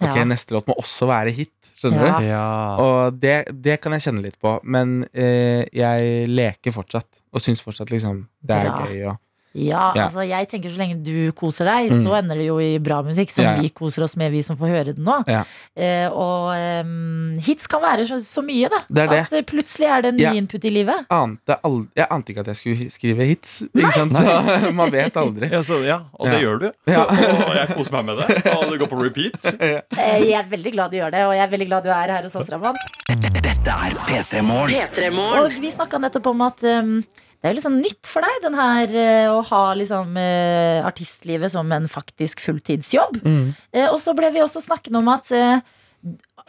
[0.00, 0.24] ok, Ja.
[0.24, 1.52] neste låt må også være hit.
[1.78, 2.18] Skjønner Ja.
[2.18, 2.24] du?
[2.26, 2.76] Ja.
[2.82, 4.56] Og det, det kan jeg kjenne litt på.
[4.64, 8.86] Men eh, jeg leker fortsatt, og syns fortsatt liksom det er Bra.
[8.88, 9.02] gøy.
[9.12, 9.18] Og,
[9.58, 10.04] Ja, Ja.
[10.06, 12.02] altså jeg tenker så lenge du koser deg, Mm.
[12.04, 13.60] så ender det jo i bra musikk som Ja, ja.
[13.62, 15.18] vi koser oss med, vi som får høre den nå.
[15.26, 15.42] Ja.
[15.76, 16.54] Eh, og
[16.84, 18.78] um, hits kan være så, så mye, da.
[18.88, 19.20] Det er det.
[19.26, 20.32] At eh, plutselig er det en ny Ja.
[20.38, 21.06] input i livet.
[21.10, 21.56] ante
[21.96, 23.62] jeg ante ikke at jeg skulle skrive hits.
[23.74, 24.12] Ikke sant?
[24.18, 25.50] Så man vet aldri.
[25.50, 26.46] Ja, så, ja, og det Ja.
[26.46, 26.70] gjør du.
[26.86, 27.02] Ja.
[27.08, 28.46] Og jeg koser meg med det.
[28.54, 29.54] Og det går på repeat.
[29.98, 32.08] Eh, jeg er veldig glad du gjør det, og jeg er veldig glad du er
[32.14, 32.74] her hos oss, Raman.
[33.08, 35.44] Dette er P3 Morgen.
[35.44, 36.92] Og vi snakka nettopp om at em,
[37.38, 41.52] det er jo sånn nytt for deg, den her eh, å ha liksom eh, artistlivet
[41.52, 43.20] som en faktisk fulltidsjobb.
[43.22, 43.52] Mm.
[43.70, 45.30] Eh, og så ble vi også snakkende om at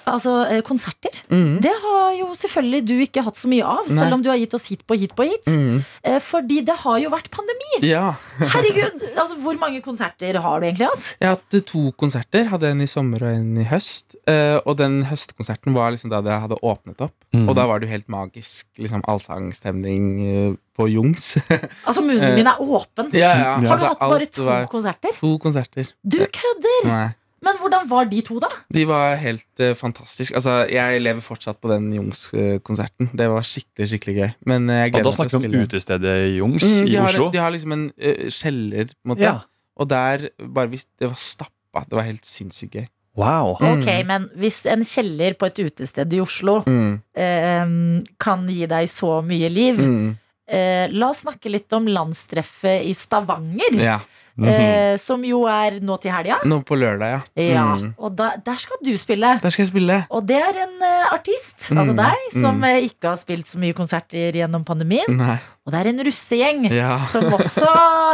[0.08, 1.12] Altså, eh, konserter.
[1.30, 1.60] Mm.
[1.62, 3.98] Det har jo selvfølgelig du ikke hatt så mye av, Nei.
[4.00, 5.46] selv om du har gitt oss hit på hit på hit.
[5.48, 5.84] Mm.
[6.04, 7.82] Eh, fordi det har jo vært pandemi.
[7.90, 8.16] Ja.
[8.40, 11.12] Herregud, altså Hvor mange konserter har du egentlig hatt?
[11.20, 12.48] Jeg har hatt eh, to konserter.
[12.50, 14.16] Hadde en i sommer og en i høst.
[14.30, 17.14] Eh, og den høstkonserten var liksom da det hadde åpnet opp.
[17.36, 17.46] Mm.
[17.50, 18.66] Og da var det jo helt magisk.
[18.80, 21.38] Liksom Allsangstemning på Jungs.
[21.88, 23.10] Altså Munnen min er åpen.
[23.14, 23.54] ja, ja.
[23.56, 25.12] Har du Altså, hatt bare to var- konserter?
[25.20, 25.88] To konserter.
[26.04, 26.88] Du kødder!
[26.88, 27.08] Nei.
[27.42, 28.48] Men hvordan var de to, da?
[28.74, 30.36] De var helt uh, fantastiske.
[30.36, 33.10] Altså, jeg lever fortsatt på den Jungs-konserten.
[33.16, 34.30] Det var skikkelig skikkelig gøy.
[34.52, 37.30] Men eh, jeg Og da snakker vi om utestedet Jungs Mm, i har, Oslo.
[37.32, 39.24] de har liksom en uh, kjeller, på en måte.
[39.24, 39.38] Ja.
[39.80, 41.86] Og der bare hvis Det var stappa.
[41.88, 42.88] Det var helt sinnssykt gøy.
[43.20, 43.56] Wow.
[43.60, 43.80] Mm.
[43.82, 47.00] Ok, men hvis en kjeller på et utested i Oslo Mm.
[47.18, 50.18] uh, kan gi deg så mye liv Mm.
[50.48, 53.76] eh, La oss snakke litt om landstreffet i Stavanger.
[53.80, 54.00] Ja.
[54.40, 54.50] Mhm.
[54.64, 56.38] eh, som jo er nå til helga.
[56.48, 57.22] Nå på lørdag, ja.
[57.44, 57.94] Ja, Mm.
[57.98, 59.40] og da, der skal du spille.
[59.42, 59.98] Der skal jeg spille.
[60.10, 62.64] Og det er en uh, artist, Mm, altså deg, som mm.
[62.64, 65.06] eh, ikke har spilt så mye konserter gjennom pandemien.
[65.18, 65.38] Nei.
[65.68, 66.98] Og det er en russegjeng Ja.
[67.14, 67.68] som også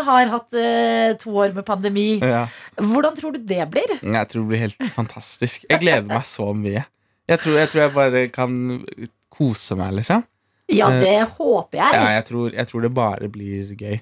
[0.10, 2.20] har hatt eh, to år med pandemi.
[2.20, 2.48] ja.
[2.76, 3.96] Hvordan tror du det blir?
[4.02, 5.66] Jeg tror det blir helt fantastisk.
[5.70, 6.86] Jeg gleder meg så mye.
[7.28, 8.86] Jeg tror jeg, tror jeg bare kan
[9.34, 10.24] kose meg, liksom.
[10.70, 11.94] Ja, Eh, det håper jeg.
[11.94, 14.00] Ja, jeg, tror, jeg tror det bare blir gøy.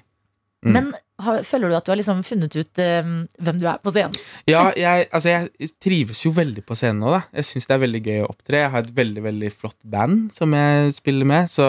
[0.64, 0.72] Mm.
[0.72, 0.86] Men
[1.20, 3.02] har, føler du at du har liksom funnet ut eh,
[3.44, 4.14] hvem du er på scenen?
[4.48, 7.20] Ja, jeg, altså jeg trives jo veldig på scenen nå, da.
[7.36, 8.62] Jeg syns det er veldig gøy å opptre.
[8.64, 11.68] Jeg har et veldig veldig flott band som jeg spiller med, så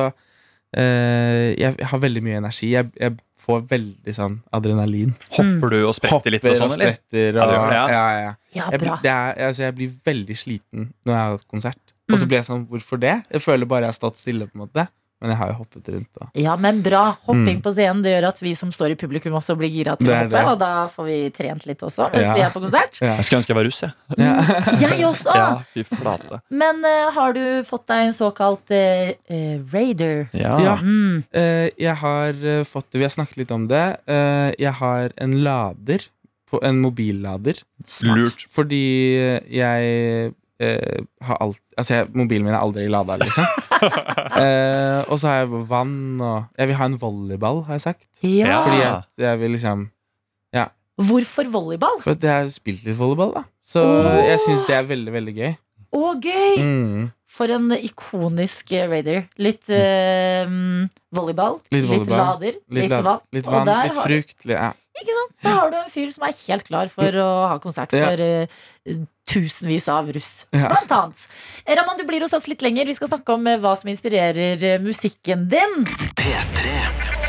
[0.76, 2.72] eh, jeg har veldig mye energi.
[2.76, 5.12] Jeg, jeg får veldig sånn adrenalin.
[5.38, 6.96] Hopper du og spretter litt og sånn, eller?
[6.98, 7.36] spretter.
[7.38, 7.86] Ja, Og, det, ja.
[7.92, 8.06] ja.
[8.26, 8.96] Ja, Ja, Jeg, bra.
[9.04, 11.82] det er, altså, jeg blir veldig sliten når jeg har hatt konsert.
[12.06, 12.20] Og Mm.
[12.22, 13.14] så blir jeg sånn, hvorfor det?
[13.34, 14.88] Jeg føler bare jeg har stått stille, på en måte.
[15.22, 16.10] Men jeg har jo hoppet rundt.
[16.20, 16.26] Da.
[16.36, 17.16] Ja, men bra.
[17.26, 17.62] Hopping Mm.
[17.64, 20.14] på scenen det gjør at vi som står i publikum, også blir gira til Det
[20.16, 20.42] å hoppe.
[20.52, 22.34] Og da får vi trent litt også, mens Ja.
[22.36, 23.00] vi er på konsert.
[23.02, 23.16] Ja.
[23.16, 23.94] Jeg skulle ønske jeg var russ, jeg.
[24.82, 25.36] Jeg også!
[25.36, 26.42] Ja, fy flate.
[26.52, 30.30] Men uh, har du fått deg en såkalt uh, uh, raider?
[30.34, 30.60] Ja.
[30.60, 30.76] Ja.
[30.84, 31.24] Mm.
[31.34, 32.34] Eh, jeg har
[32.68, 33.98] fått det, vi har snakket litt om det.
[34.08, 36.00] Eh, jeg har en lader,
[36.52, 37.64] på, en mobillader.
[38.04, 38.46] Lurt.
[38.54, 38.84] Fordi
[39.50, 40.34] jeg
[40.64, 43.44] eh, har alt Altså, jeg, mobilen min er aldri lada, liksom.
[43.76, 48.08] uh, og så har jeg vann og Jeg vil ha en volleyball, har jeg sagt.
[48.24, 48.48] Ja.
[48.48, 48.62] Ja.
[48.64, 49.90] Fordi jeg, jeg vil liksom
[50.96, 52.00] Hvorfor volleyball?
[52.04, 53.44] For at jeg har spilt litt volleyball, da.
[53.66, 54.08] Så oh.
[54.24, 55.52] jeg syns det er veldig, veldig gøy.
[55.96, 56.62] Å, gøy!
[56.64, 57.10] Mm.
[57.36, 59.26] For en ikonisk eh, raider.
[59.44, 60.86] Litt mm,
[61.16, 63.26] volleyball, Litt litt, lader, litt, Litt, vann.
[63.36, 64.38] litt, Og vann, der litt frukt.
[64.48, 64.72] Litt, ja.
[64.96, 65.36] Ikke sant?
[65.44, 68.24] Da har du en fyr som er helt klar for å ha konsert for
[69.34, 70.46] tusenvis av russ.
[70.50, 70.70] Ja.
[70.70, 71.28] Blant annet.
[71.68, 72.86] Raman, du blir hos oss litt lenger.
[72.86, 75.82] Vi skal snakke om eh, hva som inspirerer eh, musikken din.
[76.20, 77.25] P3.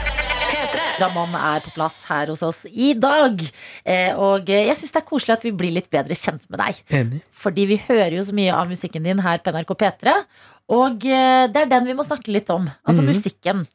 [1.01, 3.41] Raman er på plass her hos oss i dag.
[3.85, 6.59] Eh, og eh, jeg syns det er koselig at vi blir litt bedre kjent med
[6.63, 6.83] deg.
[6.91, 7.23] Enig.
[7.37, 10.17] Fordi vi hører jo så mye av musikken din her på NRK P3.
[10.77, 12.67] Og eh, det er den vi må snakke litt om.
[12.87, 13.11] Altså Mhm.
[13.13, 13.67] musikken.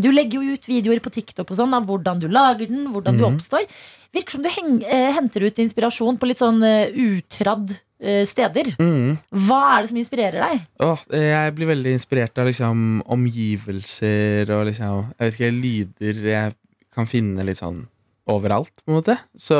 [0.00, 3.16] Du legger jo ut videoer på TikTok og sånn av hvordan du lager den, hvordan
[3.18, 3.34] du Mhm.
[3.40, 3.66] oppstår.
[4.14, 6.62] Virker som du henter ut inspirasjon på litt sånn
[6.94, 8.70] utradd steder.
[8.80, 9.18] Mm.
[9.46, 10.62] Hva er det som inspirerer deg?
[10.86, 16.54] Åh, jeg blir veldig inspirert av liksom omgivelser og liksom Jeg vet ikke, lyder jeg
[16.94, 17.84] kan finne litt sånn
[18.30, 19.16] overalt, på en måte.
[19.38, 19.56] Så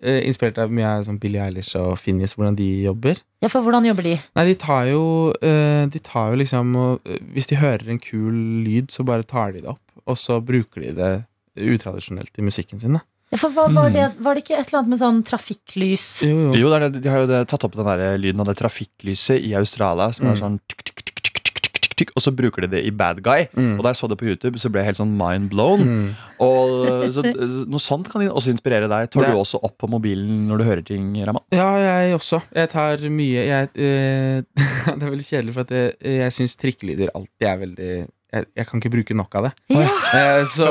[0.00, 3.20] eh, inspirert av mye av sånn Billie Eilish og Finnis, hvordan de jobber.
[3.42, 4.16] Ja, for hvordan jobber de?
[4.38, 5.02] Nei, de tar jo
[5.46, 8.34] eh, De tar jo liksom og, eh, Hvis de hører en kul
[8.66, 11.12] lyd, så bare tar de det opp, og så bruker de det
[11.60, 12.98] utradisjonelt i musikken sin.
[12.98, 13.04] Da.
[13.30, 16.06] Ja, for hva, var, det, var det ikke et eller annet med sånn trafikklys?
[16.26, 16.54] Jo, jo.
[16.64, 19.38] Jo, det er de har jo det, tatt opp den der lyden av det trafikklyset
[19.46, 20.10] i Australia.
[20.12, 20.32] Som Mm.
[20.32, 23.44] er sånn tikk, tikk, tikk, Og så bruker de det i Bad Guy.
[23.54, 23.74] Mm.
[23.78, 25.80] Og da jeg så det på YouTube, så ble jeg helt sånn mind blown.
[25.84, 26.14] Mm.
[26.40, 27.22] Og så,
[27.68, 29.10] Noe sånt kan også inspirere deg.
[29.12, 31.42] Tar Det- du også opp på mobilen når du hører ting, Raman?
[31.52, 32.40] Ja, jeg også.
[32.56, 34.42] Jeg tar mye jeg, øh,
[34.98, 38.66] Det er veldig kjedelig, for at jeg, jeg syns trikkelyder alltid er veldig jeg, jeg
[38.70, 39.52] kan ikke bruke nok av det.
[39.74, 39.88] Ja.
[40.14, 40.68] Eh, så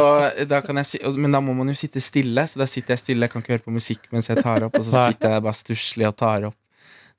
[0.48, 3.04] da kan jeg si, Men da må man jo sitte stille, så da sitter jeg
[3.04, 3.28] stille.
[3.28, 5.54] Jeg kan ikke høre på musikk mens jeg tar opp, og så sitter jeg bare
[5.60, 6.58] stusslig og tar opp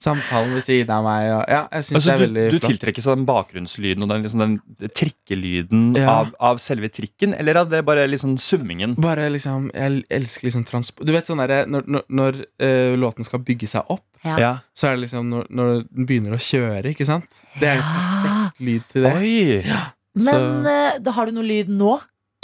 [0.00, 1.26] samtalen ved siden av meg.
[1.28, 2.70] Og, ja, jeg synes Altså, det er du, veldig du flott.
[2.72, 6.06] tiltrekkes av den bakgrunnslyden og den, liksom, den trikkelyden Ja.
[6.22, 8.94] av, av selve trikken, eller av det bare liksom summingen?
[8.96, 13.28] Bare liksom Jeg elsker liksom transport Du vet sånn derre når, når, når uh, låten
[13.28, 14.38] skal bygge seg opp, Ja.
[14.40, 14.50] Ja.
[14.72, 17.42] så er det liksom når, når den begynner å kjøre, ikke sant?
[17.60, 17.92] Det er jo Ja.
[18.24, 19.14] perfekt lyd til det.
[19.20, 19.96] Oi!
[20.18, 20.78] Men så...
[21.02, 21.98] da har du noe lyd nå?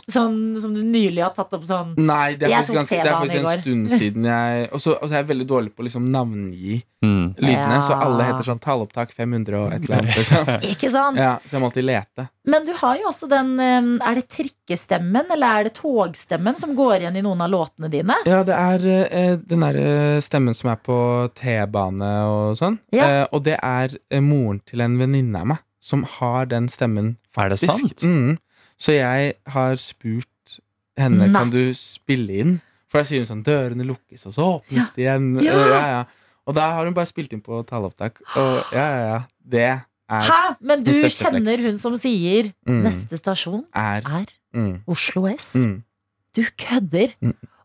[0.06, 3.16] Sånn som du nylig har tatt opp sånn Nei, det er faktisk, ganske, det er
[3.18, 6.82] faktisk en stund siden jeg Og så er jeg veldig dårlig på å liksom navngi
[7.06, 7.34] Mm.
[7.36, 7.74] lydene.
[7.76, 7.82] Ja.
[7.84, 10.16] Så alle heter sånn taleopptak 500 og et eller annet.
[10.16, 10.48] Liksom.
[10.72, 11.20] Ikke sant?
[11.20, 12.24] Ja, så jeg må alltid lete.
[12.48, 16.72] Men du har jo også den eh, Er det trikkestemmen eller er det togstemmen som
[16.78, 18.16] går igjen i noen av låtene dine?
[18.26, 20.98] Ja, det er eh, den derre stemmen som er på
[21.36, 22.80] T-bane og sånn.
[22.96, 23.06] Ja.
[23.06, 27.14] Eh, og det er eh, moren til en venninne av meg som har den stemmen.
[27.38, 28.02] Er det sant?
[28.02, 28.36] Mm.
[28.80, 30.58] Så jeg har spurt
[30.98, 31.32] henne Nei.
[31.36, 32.54] Kan du spille inn.
[32.90, 35.28] For da sier hun sånn Dørene lukkes, og så åpnes de igjen.
[35.44, 35.56] Ja.
[35.70, 36.04] Ja, ja.
[36.46, 38.20] Og da har hun bare spilt inn på taleopptak.
[38.38, 39.20] Og ja, ja, ja.
[39.46, 40.36] Det er, Hæ?
[40.62, 42.82] Men du kjenner hun som sier Mm.
[42.86, 45.48] neste stasjon er er mm, Oslo S?
[45.58, 45.80] mm.
[46.36, 47.10] Du kødder!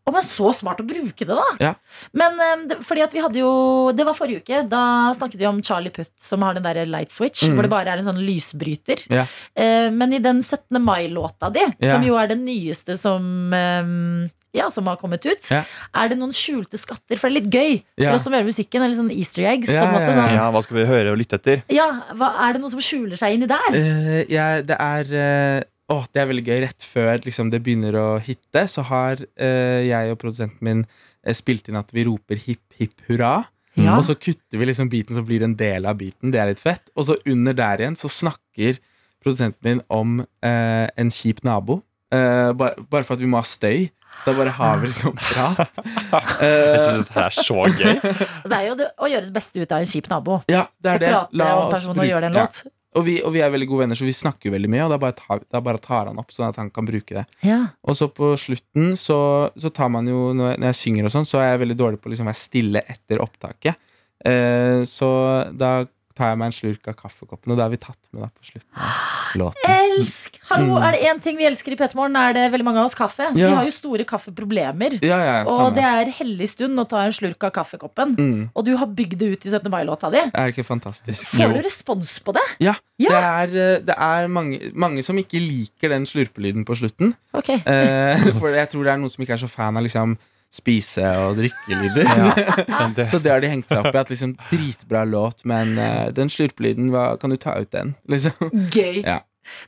[0.02, 1.44] Å, men så smart å bruke det, da!
[1.62, 1.72] Ja.
[2.18, 3.52] Men um, det, fordi at vi hadde jo
[3.94, 4.62] Det var forrige uke.
[4.68, 7.54] Da snakket vi om Charlie Puth, som har den der light switch, Mm.
[7.54, 9.04] hvor det bare er en sånn lysbryter.
[9.12, 9.26] Ja.
[9.54, 10.78] Uh, men i den 17.
[10.82, 11.94] mai-låta di, Ja.
[11.96, 13.22] som jo er den nyeste som
[13.54, 15.46] um, ja, som har kommet ut.
[15.50, 15.62] Ja.
[15.96, 17.16] Er det noen skjulte skatter?
[17.16, 18.14] For det er litt gøy for Ja.
[18.14, 18.82] oss som gjør musikken.
[18.84, 19.70] Eller sånn easter eggs.
[19.72, 20.34] Ja, på en måte, ja, ja, sånn.
[20.36, 21.62] Ja, hva skal vi høre og lytte etter?
[21.72, 23.70] Ja, hva, Er det noe som skjuler seg inni der?
[23.72, 26.58] Uh, det er eh, Åh, det er veldig gøy.
[26.62, 31.34] Rett før liksom, det begynner å hitte, så har eh, jeg og produsenten min eh,
[31.36, 33.42] spilt inn at vi roper hipp, hipp hurra.
[33.74, 33.96] Ja.
[33.96, 36.30] Og så kutter vi liksom beaten, så blir det en del av beaten.
[36.32, 36.90] Det er litt fett.
[36.94, 38.78] Og så under der igjen så snakker
[39.22, 41.80] produsenten min om eh, en kjip nabo.
[42.12, 43.86] Eh, bare, bare for at vi må ha støy.
[44.22, 45.78] Så da bare har vi liksom prat.
[46.42, 47.94] Eh, Jeg synes dette er så gøy.
[48.50, 50.40] Det er jo det, å gjøre det beste ut av en kjip nabo.
[50.52, 51.10] ja, det er det.
[51.14, 52.44] prate om oss personen og en ja.
[52.92, 54.82] Og vi, og vi er veldig gode venner, så vi snakker jo veldig mye.
[54.84, 57.24] Og da bare tar, da bare tar han opp, sånn at han kan bruke det.
[57.46, 57.60] Ja.
[57.88, 59.18] Og så på slutten så,
[59.56, 61.78] så tar man jo Når jeg, når jeg synger og sånn, så er jeg veldig
[61.80, 63.80] dårlig på å liksom være stille etter opptaket.
[64.28, 65.10] Eh, så
[65.56, 65.72] da
[66.14, 67.52] tar jeg meg en slurk av kaffekoppen.
[67.52, 68.88] Og det har vi tatt med da på slutten
[69.40, 69.70] låten.
[69.72, 70.38] Elsk!
[70.50, 70.82] Hallo, Mm.
[70.84, 72.94] er det én ting vi elsker i P3 Morgen, er det veldig mange av oss
[72.94, 73.30] kaffe.
[73.34, 74.98] Vi har jo store kaffeproblemer.
[75.02, 78.14] Ja, ja, Og det er hellig stund å ta en slurk av kaffekoppen.
[78.16, 78.50] Mm.
[78.54, 79.70] Og du har bygd det ut i 17.
[79.70, 80.18] mai-låta di.
[80.18, 81.24] Er det ikke fantastisk?
[81.32, 82.44] Får du respons på det?
[82.60, 82.74] Ja.
[82.98, 83.08] Ja.
[83.08, 87.14] Det er, eh, det er mange, mange som ikke liker den slurpelyden på slutten.
[87.34, 87.56] Okay.
[87.66, 90.18] Eh, for jeg tror det er noen som ikke er så fan av liksom
[90.52, 92.04] spise- og drikkelyder.
[92.68, 94.00] ja, det, Så det har de hengt seg opp i.
[94.02, 97.94] At liksom Dritbra låt, men uh, den slurpelyden, hva, kan du ta ut den?
[98.12, 98.50] Liksom.
[98.74, 99.00] Gøy.
[99.06, 99.20] Ja.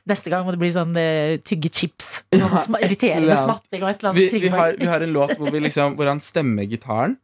[0.07, 2.11] Neste gang må det bli sånn uh, tygge chips.
[2.37, 3.41] Sånn sm irriterende Ja.
[3.43, 4.41] smatting og et eller Vi, annet.
[4.45, 7.17] vi, har, vi har en låt hvor, vi liksom, hvor han stemmer gitaren,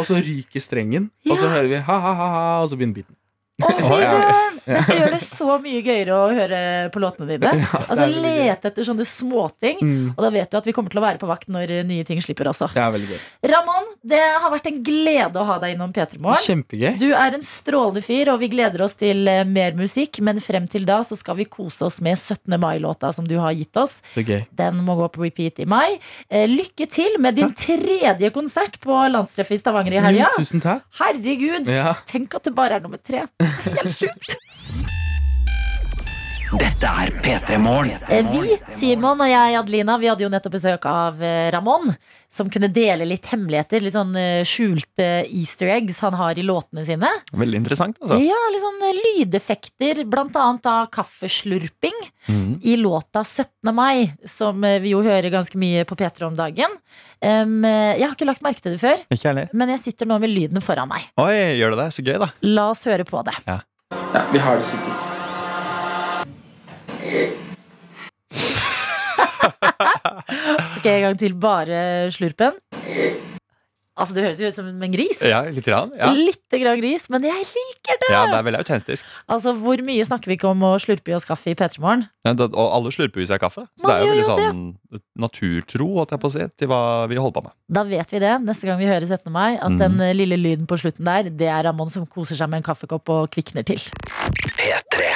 [0.00, 1.10] og så ryker strengen.
[1.30, 3.16] Og så hører vi ha-ha-ha, og så begynner beaten.
[3.62, 4.56] Å, fy søren!
[4.64, 7.52] Dette gjør det så mye gøyere å høre på låtene dine.
[7.84, 8.06] Altså.
[8.08, 9.78] Lete etter sånne småting.
[9.84, 10.06] Mm.
[10.14, 12.18] Og da vet du at vi kommer til å være på vakt når nye ting
[12.24, 12.70] slipper også.
[12.72, 13.20] Det er veldig gøy.
[13.52, 16.42] Ramón, det har vært en glede å ha deg innom P3 Morgen.
[16.46, 16.96] Kjempegøy.
[17.02, 20.18] Du er en strålende fyr, og vi gleder oss til eh, mer musikk.
[20.24, 22.56] Men frem til da så skal vi kose oss med 17.
[22.62, 23.98] mai-låta som du har gitt oss.
[24.16, 24.42] Så gøy.
[24.58, 25.98] Den må gå på repeat i mai.
[26.30, 30.32] Eh, lykke til med din tredje konsert på landstreffet i Stavanger i helga.
[30.40, 30.82] Tusen takk.
[31.02, 31.70] Herregud!
[32.10, 33.26] Tenk at det bare er nummer tre.
[33.44, 34.36] Helt sjukt.
[36.84, 38.02] Dette er P3 Morgen.
[38.12, 41.94] Eh, Vi, Simon og jeg, Adelina, vi hadde jo nettopp besøk av eh, Ramón,
[42.28, 43.80] som kunne dele litt hemmeligheter.
[43.80, 47.08] Litt sånn eh, skjulte easter eggs han har i låtene sine.
[47.32, 48.18] veldig interessant, altså.
[48.20, 51.96] Ja, litt sånn lydeffekter, blant annet av kaffeslurping
[52.28, 52.52] mm.
[52.60, 53.72] i låta 17.
[53.72, 56.76] mai, som vi jo hører ganske mye på P3 om dagen.
[57.24, 59.48] Jeg har ikke lagt merke til det før, Ikke heller.
[59.56, 61.08] men jeg sitter nå med lyden foran meg.
[61.16, 61.88] Oi, gjør det det?
[61.96, 62.28] Så gøy, da.
[62.44, 63.38] La oss høre på det.
[63.48, 63.62] ja,
[64.36, 65.03] vi har det sikkert.
[70.78, 71.32] ok, en gang til.
[71.38, 72.52] Bare slurpen.
[73.94, 75.20] Altså, Det høres jo ut som en gris.
[75.22, 76.08] Ja, Litt, grann, ja.
[76.10, 78.08] litt grann gris, men jeg liker det!
[78.10, 81.14] Ja, det er veldig autentisk Altså, Hvor mye snakker vi ikke om å slurpe i
[81.14, 82.02] oss kaffe i P3 Morgen?
[82.26, 83.68] Ja, og alle slurper i seg kaffe.
[83.78, 85.00] Så det er jo veldig sånn det.
[85.20, 87.54] naturtro at jeg på å si, til hva vi holder på med.
[87.78, 89.30] Da vet vi det neste gang vi hører 17.
[89.30, 89.78] mai, at mm.
[89.84, 90.16] den mhm.
[90.18, 93.30] lille lyden på slutten der, det er Ramón som koser seg med en kaffekopp og
[93.36, 93.86] kvikner til.
[94.58, 95.13] P3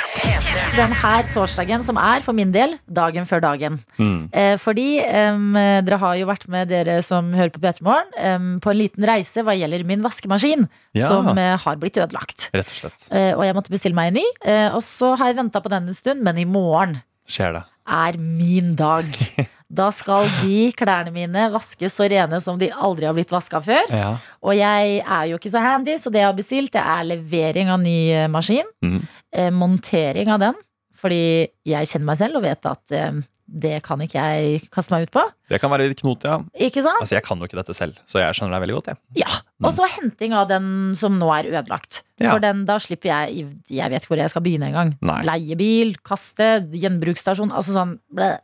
[0.77, 3.79] den her torsdagen, som er for min del dagen før dagen.
[3.97, 4.29] Mm.
[4.31, 8.51] Eh, fordi um, dere har jo vært med dere som hører på P3 Morgen, um,
[8.63, 11.09] på en liten reise hva gjelder min vaskemaskin, ja.
[11.09, 12.51] som uh, har blitt ødelagt.
[12.55, 13.09] Rett og slett.
[13.11, 14.27] Eh, og jeg måtte bestille meg en ny.
[14.45, 16.99] Eh, og så har jeg venta på den en stund, men i morgen
[17.29, 17.65] Skjer det.
[17.99, 19.09] er min dag.
[19.69, 23.91] Da skal de klærne mine vaskes så rene som de aldri har blitt vaska før.
[23.93, 24.13] Ja.
[24.41, 27.73] Og jeg er jo ikke så handy, så det jeg har bestilt, det er levering
[27.75, 28.69] av ny eh, maskin.
[28.85, 29.03] Mm.
[29.37, 30.63] Eh, montering av den.
[30.99, 31.23] Fordi
[31.69, 35.13] jeg kjenner meg selv og vet at eh, det kan ikke jeg kaste meg ut
[35.15, 35.23] på.
[35.49, 36.35] Det kan være litt knot, ja.
[36.53, 37.01] Ikke sant?
[37.01, 38.91] Altså, Jeg kan jo ikke dette selv, så jeg skjønner deg veldig godt.
[38.93, 38.99] Jeg.
[39.25, 39.39] Ja.
[39.65, 40.67] Og så henting av den
[41.01, 42.03] som nå er ødelagt.
[42.21, 42.35] Ja.
[42.35, 44.93] For den, da slipper jeg Jeg vet ikke hvor jeg skal begynne engang.
[45.25, 47.51] Leie bil, kaste, gjenbruksstasjon.
[47.57, 48.37] Altså sånn bleh.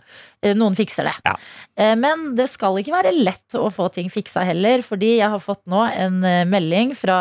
[0.42, 1.14] Eh, Noen fikser det.
[1.26, 1.36] Ja.
[1.76, 5.42] Eh, Men det skal ikke være lett å få ting fiksa heller, fordi jeg har
[5.42, 7.20] fått nå en eh, melding fra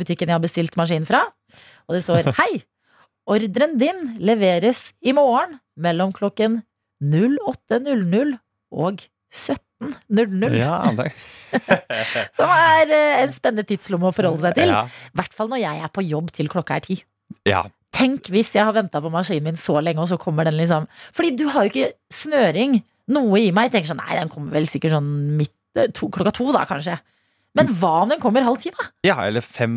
[0.00, 1.26] butikken jeg har bestilt maskin fra.
[1.88, 2.62] Og det står Hei!
[3.28, 6.62] Ordren din leveres i morgen mellom klokken
[7.02, 8.34] 08.00
[8.74, 10.56] og 17.00.
[10.58, 10.76] Ja,
[12.38, 14.72] Som er eh, en spennende tidslomme å forholde seg til.
[14.72, 14.84] ja.
[15.16, 17.00] Hvert fall når jeg er på jobb til klokka er ti.
[17.48, 17.64] ja.
[17.98, 20.84] Tenk hvis jeg har venta på maskinen min så lenge, og så kommer den liksom
[21.16, 22.76] Fordi du har jo ikke snøring.
[23.10, 26.30] Noe i meg tenker sånn Nei, den kommer vel sikkert sånn midt, eh, to, klokka
[26.36, 26.98] to, da, kanskje.
[27.58, 28.86] Men hva om den kommer halv ti, da?
[29.08, 29.74] ja, eller fem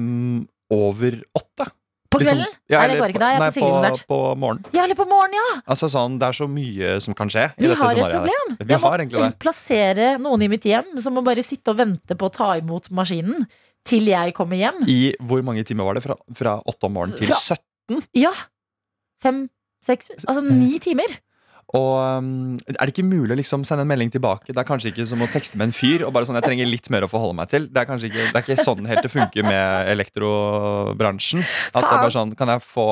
[0.75, 1.65] over åtte.
[2.11, 2.53] På Liksom- kvelden?
[2.69, 3.27] Ja, nei, det eller går ikke da.
[3.31, 4.07] Jeg er nei, på Silje-konsert.
[4.07, 4.65] På, på morgenen.
[4.75, 5.61] Ja, eller på morgenen, ja.
[5.71, 7.45] Altså sånn, Det er så mye som kan skje.
[7.57, 8.55] Vi har et problem.
[8.59, 9.39] Vi Jeg har egentlig det.
[9.39, 12.89] plassere noen i mitt hjem som må bare sitte og vente på å ta imot
[12.91, 13.47] maskinen
[13.87, 14.83] til jeg kommer hjem.
[14.87, 16.03] I hvor mange timer var det?
[16.03, 17.57] Fra, fra åtte om morgenen til Fra-
[17.89, 18.03] 17?
[18.13, 18.33] Ja.
[19.23, 19.49] Fem,
[19.85, 21.07] seks Altså ni timer.
[21.77, 24.51] Og um, er det ikke mulig å liksom sende en melding tilbake?
[24.51, 26.03] Det er kanskje ikke som å tekste med en fyr.
[26.07, 28.27] Og bare sånn, jeg trenger litt mer å forholde meg til Det er kanskje ikke,
[28.27, 31.45] det er ikke sånn helt det funker med elektrobransjen.
[31.71, 32.87] At det er bare sånn, Kan jeg få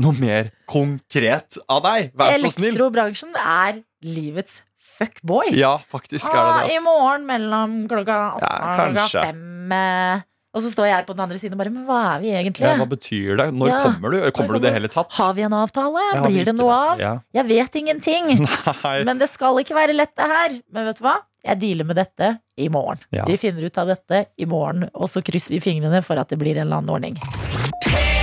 [0.00, 2.12] noe mer konkret av deg?
[2.18, 2.70] Vær så snill!
[2.70, 4.60] Elektrobransjen er livets
[5.00, 5.50] fuckboy.
[5.56, 6.66] Ja, faktisk er det det.
[6.68, 6.78] det.
[6.78, 10.26] I morgen mellom klokka åtte og klokka fem.
[10.50, 12.66] Og så står jeg på den andre siden og bare Men hva er vi egentlig?
[12.66, 13.46] Ja, hva betyr det?
[13.54, 13.78] Når Ja.
[13.84, 14.18] kommer du?
[14.34, 15.12] Kommer du i det hele tatt?
[15.14, 16.02] Har vi en avtale?
[16.14, 16.98] Ja, Blir det noe av?
[17.32, 18.32] Jeg vet ingenting.
[18.84, 18.96] Nei.
[19.06, 20.58] Men det skal ikke være lett, det her.
[20.74, 21.18] Men vet du hva?
[21.46, 22.98] Jeg dealer med dette i morgen.
[23.30, 26.36] Vi finner ut av dette i morgen, og så krysser vi fingrene for at det
[26.42, 28.19] blir en eller annen ordning.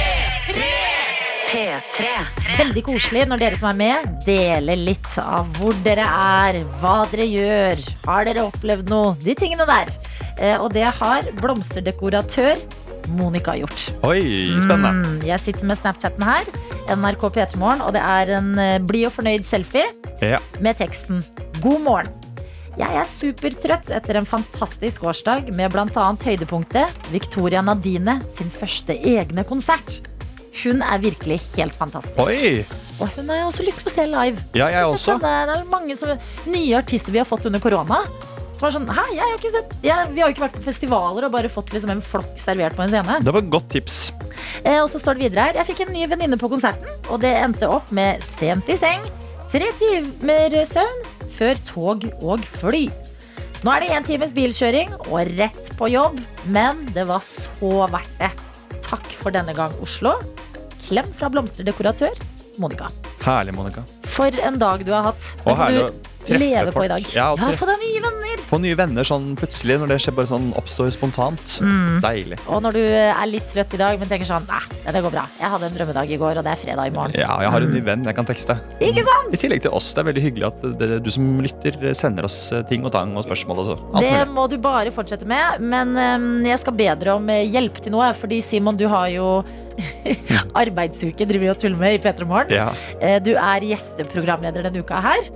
[1.48, 2.08] P3.
[2.58, 7.28] Veldig koselig når dere som er med, deler litt av hvor dere er, hva dere
[7.30, 7.84] gjør.
[8.08, 9.14] Har dere opplevd noe?
[9.24, 9.92] De tingene der.
[10.42, 12.60] Eh, og det har blomsterdekoratør
[13.16, 13.86] Monica har gjort.
[14.04, 14.20] Oi,
[14.60, 14.92] spennende.
[15.08, 16.50] Mm, jeg sitter med Snapchatten her,
[16.92, 19.86] NRK P3morgen, og det er en eh, blid og fornøyd selfie
[20.20, 20.42] Ja.
[20.60, 21.24] med teksten
[21.62, 22.12] 'God morgen'.
[22.78, 25.88] Jeg er supertrøtt etter en fantastisk årsdag med bl.a.
[26.14, 30.02] høydepunktet Victoria Nadine sin første egne konsert.
[30.64, 32.18] Hun er virkelig helt fantastisk.
[32.24, 32.64] Oi!
[32.98, 34.46] Og hun har jeg også lyst til å se live.
[34.58, 35.18] Ja, jeg Så også.
[35.22, 36.14] Det er mange som,
[36.50, 38.02] nye artister vi har fått under korona.
[38.58, 40.64] Som er sånn, Hæ, jeg har ikke sett jeg, Vi har jo ikke vært på
[40.66, 43.20] festivaler og bare fått liksom en flokk servert på en scene.
[43.22, 43.98] Det var et godt tips.
[44.64, 47.22] Eh, og så står det videre her Jeg fikk en ny venninne på konserten, og
[47.22, 49.06] det endte opp med sent i seng,
[49.54, 51.06] tre timer søvn
[51.38, 52.88] før tog og fly.
[53.66, 56.18] Nå er det én times bilkjøring og rett på jobb,
[56.54, 58.32] men det var så verdt det.
[58.86, 60.16] Takk for denne gang, Oslo.
[60.88, 62.16] Klem fra blomsterdekoratør
[62.58, 62.88] Monica.
[63.26, 63.84] Herlig, Monica.
[64.08, 65.34] For en dag du har hatt.
[65.44, 67.06] Og herlig du leve på i dag.
[67.16, 68.44] Ja, Ja, få deg nye venner.
[68.48, 71.58] Få nye venner sånn plutselig, når det skjer bare sånn oppstår spontant.
[71.64, 71.98] Mm.
[72.04, 72.38] Deilig.
[72.48, 74.62] Og når du er litt trøtt i dag, men tenker sånn Nei,
[74.94, 75.26] det går bra.
[75.40, 77.16] Jeg hadde en drømmedag i går, og det er fredag i morgen.
[77.20, 78.58] Ja, jeg har en ny venn jeg kan tekste.
[78.80, 79.34] Ikke sant?
[79.36, 79.92] I tillegg til oss.
[79.94, 83.16] Det er veldig hyggelig at det, du som lytter, sender oss eh, ting og tang
[83.18, 83.78] og spørsmål og så.
[84.00, 84.34] Det mulig.
[84.38, 85.60] må du bare fortsette med.
[85.62, 88.14] Men øhm, jeg skal be dere om eh, hjelp til noe.
[88.18, 89.44] Fordi Simon, du har jo
[90.64, 92.54] arbeidsuke driver vi og tuller med i P3 Morgen.
[92.56, 92.70] Ja.
[93.02, 95.28] Eh, Du er gjesteprogramleder denne uka her.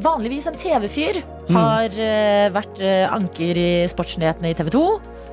[0.00, 1.20] Vanligvis en TV-fyr.
[1.50, 4.84] Har uh, vært uh, anker i sportsnyhetene i TV 2.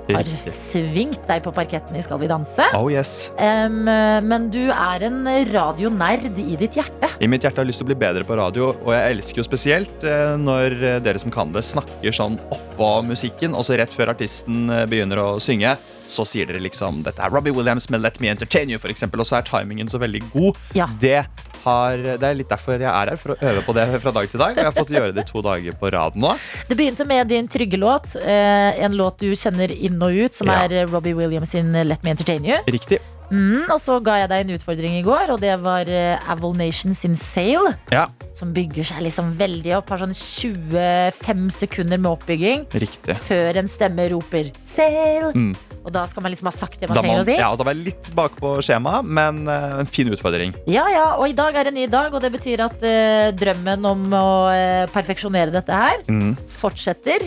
[0.07, 0.53] Har Riktig.
[0.55, 2.63] svingt deg på parketten i Skal vi danse.
[2.77, 3.27] Oh yes.
[3.35, 5.17] Eh, men du er en
[5.51, 7.09] radionerd i ditt hjerte.
[7.19, 9.41] I mitt hjerte har jeg lyst til å bli bedre på radio, og jeg elsker
[9.41, 10.05] jo spesielt
[10.39, 15.19] når dere som kan det, snakker sånn oppå musikken, og så rett før artisten begynner
[15.19, 15.75] å synge,
[16.07, 19.27] så sier dere liksom dette er Robbie Williams med Let Me Entertain You, eksempel, og
[19.27, 20.63] så er timingen så veldig god.
[20.77, 20.87] Ja.
[21.03, 21.19] Det,
[21.63, 24.29] har, det er litt derfor jeg er her, for å øve på det fra dag
[24.29, 26.35] til dag, og jeg har fått gjøre det to dager på rad nå.
[26.69, 28.15] Det begynte med din trygge låt.
[28.21, 30.63] eh, En låt du kjenner inn og ut, som Ja.
[30.65, 32.57] er eh, Robbie Williams sin Let Me Entertain You.
[32.67, 32.99] Riktig.
[33.29, 36.53] Mm, og så ga jeg deg en utfordring i går, og det var eh, Avol
[36.55, 37.73] Nation sin Sail.
[37.91, 39.89] Ja, Som bygger seg liksom veldig opp.
[39.89, 43.15] Har sånn 25 sekunder med oppbygging riktig.
[43.19, 45.33] før en stemme roper 'sail'.
[45.35, 45.55] Mm.
[45.87, 47.35] Og da skal man liksom ha sagt det man Da, trenger å si.
[47.39, 50.51] ja, da var jeg litt bak på skjemaet, men uh, en fin utfordring.
[50.67, 53.87] Ja, ja, og i dag er en ny dag, og det betyr at uh, drømmen
[53.87, 56.33] om å uh, perfeksjonere dette her Mm.
[56.51, 57.23] fortsetter.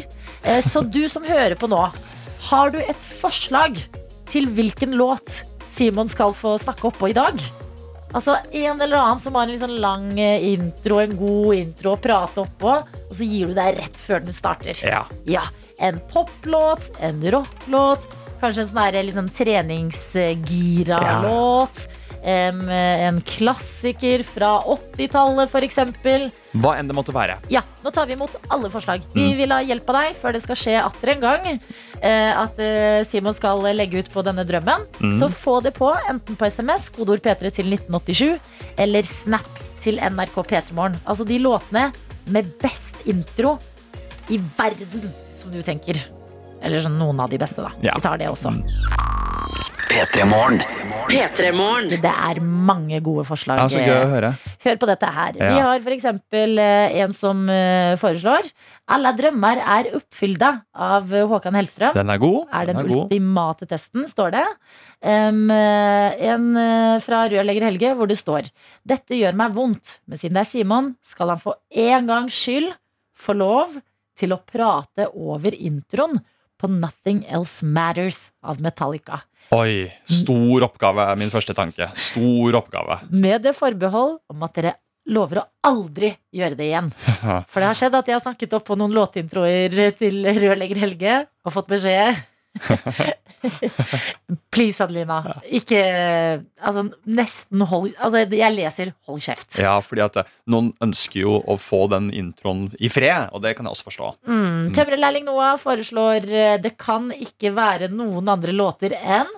[0.65, 1.81] Så du som hører på nå,
[2.51, 3.77] har du et forslag
[4.31, 7.41] til hvilken låt Simon skal få snakke oppå i dag?
[8.17, 12.41] Altså En eller annen som har en sånn lang intro, en god intro å prate
[12.43, 14.81] oppå, og så gir du deg rett før den starter.
[14.85, 15.05] Ja.
[15.29, 15.45] Ja,
[15.81, 18.03] En poplåt, en rocklåt,
[18.41, 21.79] kanskje en sånn liksom, litt sånn treningsgira-låt.
[22.21, 25.79] Um, en klassiker fra 80-tallet, f.eks.
[26.61, 27.39] Hva enn det måtte være.
[27.49, 29.01] Ja, nå tar vi imot alle forslag.
[29.15, 29.37] Vi Mm.
[29.39, 31.61] vil ha hjelp av deg før det skal skje atter en gang.
[32.03, 34.85] uh, at uh, Simon skal legge ut på denne drømmen.
[35.01, 35.19] Mm.
[35.19, 38.39] Så få det på, enten på SMS, kodeord P3 til 1987,
[38.77, 39.49] eller Snap
[39.81, 40.97] til NRK P3morgen.
[41.07, 41.91] Altså de låtene
[42.27, 43.59] med best intro
[44.29, 45.97] i verden, som du tenker.
[46.61, 47.73] Eller sånn noen av de beste, da.
[47.85, 47.95] Ja.
[47.97, 48.53] Vi tar det også.
[49.91, 50.61] P3 Morgen.
[51.11, 53.59] Det er mange gode forslag.
[53.59, 54.29] Ja, så gøy å høre.
[54.63, 55.33] Hør på dette her.
[55.35, 55.65] Vi Ja.
[55.67, 56.05] har f.eks.
[56.05, 58.47] en som eh, foreslår
[58.87, 61.95] 'Alle drømmer er oppfylda' av eh, Håkan Hellstrøm.
[61.95, 62.47] Den er god.
[62.53, 63.03] er den den er god.
[63.11, 64.47] ultimate testen, står det.
[65.03, 68.47] Eh, en eh, fra rørlegger Helge hvor det står
[68.87, 72.73] Dette gjør meg vondt, men siden det er Simon, skal han for en gangs skyld
[73.17, 73.75] få lov
[74.17, 76.21] til å prate over introen
[76.61, 79.23] på Nothing Else Matters av Metallica.
[79.57, 81.89] Oi, stor oppgave er min første tanke.
[81.99, 83.01] Stor oppgave.
[83.11, 84.77] Med det forbehold om at dere
[85.11, 86.91] lover å aldri gjøre det igjen.
[87.51, 91.17] For det har skjedd at jeg har snakket opp på noen låtintroer til rørlegger Helge
[91.47, 92.21] og fått beskjed
[94.53, 95.21] Please, Adelina.
[95.47, 95.81] Ikke
[96.61, 99.61] Altså, nesten hold Altså, jeg leser 'hold kjeft'.
[99.63, 103.57] Ja, fordi at eh, noen ønsker jo å få den introen i fred, og det
[103.57, 104.13] kan jeg også forstå.
[104.29, 104.73] Mm.
[104.77, 109.31] Tømrerlærling Noah foreslår eh, det kan ikke være noen andre låter enn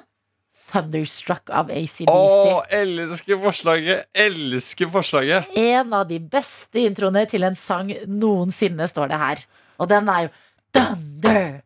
[0.73, 2.09] Thunderstruck av ACDC.
[2.09, 4.07] Å, elsker forslaget!
[4.17, 5.53] Elsker forslaget!
[5.59, 9.45] En av de beste introene til en sang noensinne, står det her.
[9.77, 10.33] Og den er jo
[10.73, 11.61] Thunder!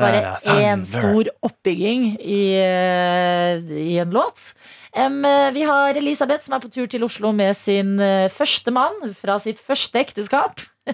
[0.00, 0.20] Bare
[0.62, 3.58] én stor oppbygging i, eh,
[3.92, 4.54] i en låt.
[4.94, 9.14] Eh, vi har Elisabeth som er på tur til Oslo med sin eh, første mann
[9.14, 10.60] fra sitt første ekteskap.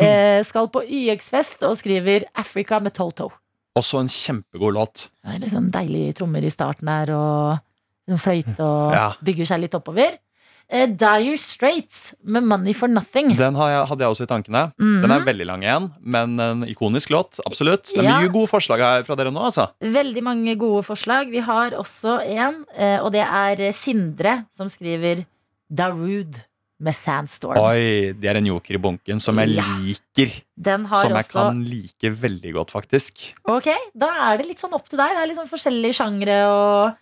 [0.00, 3.28] Eh, skal på YX-fest og skriver 'Africa' med Toto.
[3.76, 5.08] Også en kjempegod låt.
[5.22, 7.58] Det er litt sånn deilige trommer i starten her, og
[8.08, 9.12] en fløyte og Ja.
[9.22, 10.16] bygger seg litt oppover.
[10.70, 13.30] Eh, Dire Straits med Money for Nothing.
[13.38, 14.62] Den har jeg, hadde jeg også i tankene.
[14.76, 17.38] Den er veldig lang igjen, men en ikonisk låt.
[17.48, 17.84] Absolutt.
[17.88, 18.08] Det er Mhm.
[18.10, 18.18] Ja.
[18.20, 19.70] mye gode forslag her fra dere nå, altså.
[19.80, 21.30] Veldig mange gode forslag.
[21.30, 25.24] Vi har også en, uh, og det er Sindre som skriver
[25.72, 26.44] Darude
[26.80, 27.56] med Sandstorm.
[27.58, 29.62] Oi, det er en joker i bunken som jeg Ja.
[29.62, 30.42] liker.
[30.60, 33.32] Den har Som jeg også kan like veldig godt, faktisk.
[33.48, 35.08] Ok, da er det litt sånn opp til deg.
[35.10, 36.94] Det er litt sånn forskjellige sjangre og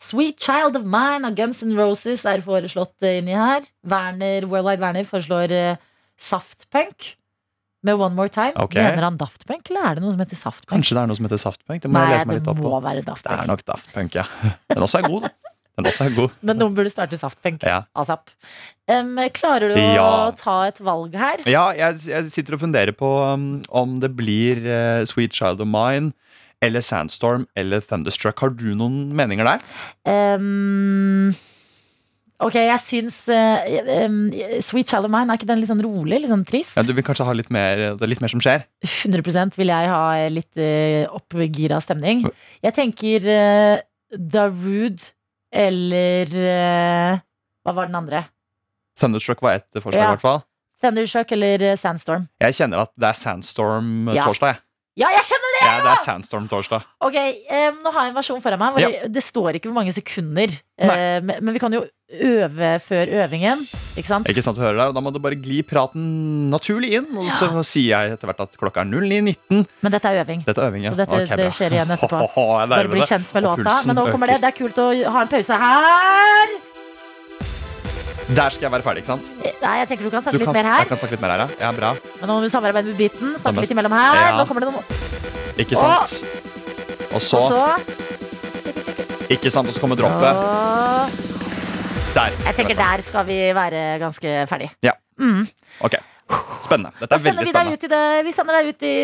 [0.00, 3.66] Sweet Child of Mine av Guns N' Roses er foreslått eh, inni her.
[3.84, 5.82] Werner, Worldwide Werner foreslår eh,
[6.20, 7.14] Saftpunk
[7.84, 8.56] med One More Time.
[8.56, 8.82] Okay.
[8.82, 10.72] Mener han Daft Punk, eller er det noe som heter Saftpunk?
[10.72, 11.82] Kanskje det er noe som heter Saftpunk?
[11.84, 12.72] Det må Nei, jeg lese meg litt opp på.
[12.88, 14.26] være Daft Det er nok Daft Punk, ja.
[14.72, 15.32] Den også er god, da.
[15.80, 16.34] Den også er god.
[16.44, 17.64] Men noen burde starte Saftpunk.
[17.64, 17.82] Ja.
[17.96, 18.32] ASAP.
[18.90, 21.44] Um, klarer du å ta et valg her?
[21.48, 25.70] Ja, jeg, jeg sitter og funderer på um, om det blir uh, Sweet Child of
[25.70, 26.12] Mine
[26.62, 28.38] eller Sandstorm eller Thunderstruck.
[28.44, 29.62] Har du noen meninger der?
[30.36, 31.30] Um,
[32.40, 33.64] ok, jeg syns uh,
[34.04, 34.18] um,
[34.64, 36.20] Sweet of Mine, er ikke den litt sånn rolig?
[36.22, 36.74] Litt sånn trist?
[36.76, 38.66] Ja, du vil kanskje ha litt mer, det er litt mer som skjer?
[39.06, 40.02] 100% vil jeg ha
[40.32, 42.26] litt uh, oppgira stemning.
[42.64, 43.80] Jeg tenker uh,
[44.16, 45.10] Darude
[45.50, 47.18] eller uh,
[47.66, 48.24] Hva var den andre?
[49.00, 50.12] Thunderstruck var ett forslag, i Ja.
[50.14, 50.42] hvert fall.
[50.80, 52.22] Thunderstruck eller Sandstorm?
[52.40, 54.24] Jeg kjenner at det er Sandstorm Ja.
[54.28, 54.54] torsdag.
[54.54, 54.62] jeg.
[54.98, 55.60] Ja, jeg kjenner det!
[55.62, 56.82] Ja, det er Sandstorm torsdag.
[57.06, 58.72] Ok, um, Nå har jeg en versjon foran meg.
[58.74, 58.88] Hvor Ja.
[58.90, 60.50] det, det står ikke hvor mange sekunder.
[60.80, 63.62] eh, men, vi kan jo øve før øvingen.
[63.96, 64.26] Ikke sant?
[64.26, 67.06] Ikke sant du hører der, og Da må du bare gli praten naturlig inn.
[67.16, 69.62] Og så sier jeg etter hvert at klokka er 09.19.
[69.80, 70.42] Men dette er øving.
[70.44, 70.90] Dette er øving, ja.
[70.90, 72.26] Så dette- okay, det skjer igjen etterpå.
[72.74, 73.76] Bare bli kjent med låta.
[73.86, 74.40] Men nå kommer det.
[74.42, 76.69] Det er kult å ha en pause her.
[78.30, 79.28] Der skal jeg være ferdig, ikke sant?
[79.42, 80.82] Eh, Nei, jeg tenker du kan Du snakke litt mer her.
[80.84, 81.48] Jeg kan snakke litt mer her, ja.
[81.66, 81.90] ja bra.
[82.20, 83.32] Men nå må vi samarbeide med beaten.
[83.40, 84.20] Snakke må- litt imellom her.
[84.20, 84.36] Ja.
[84.38, 84.84] Nå kommer det noen
[85.64, 86.22] Ikke sant?
[87.10, 87.40] Og så,
[89.30, 90.30] Ikke sant, og så kommer droppet.
[90.30, 91.10] og-
[92.14, 92.30] Der.
[92.46, 94.70] Jeg tenker der skal vi være ganske ferdig.
[94.82, 94.92] Ja.
[95.18, 95.46] Mm.
[95.86, 95.94] Ok.
[96.64, 96.92] Spennende.
[97.00, 97.76] Dette er veldig vi spennende.
[97.80, 98.02] ut i det.
[98.26, 98.94] Vi sender deg ut i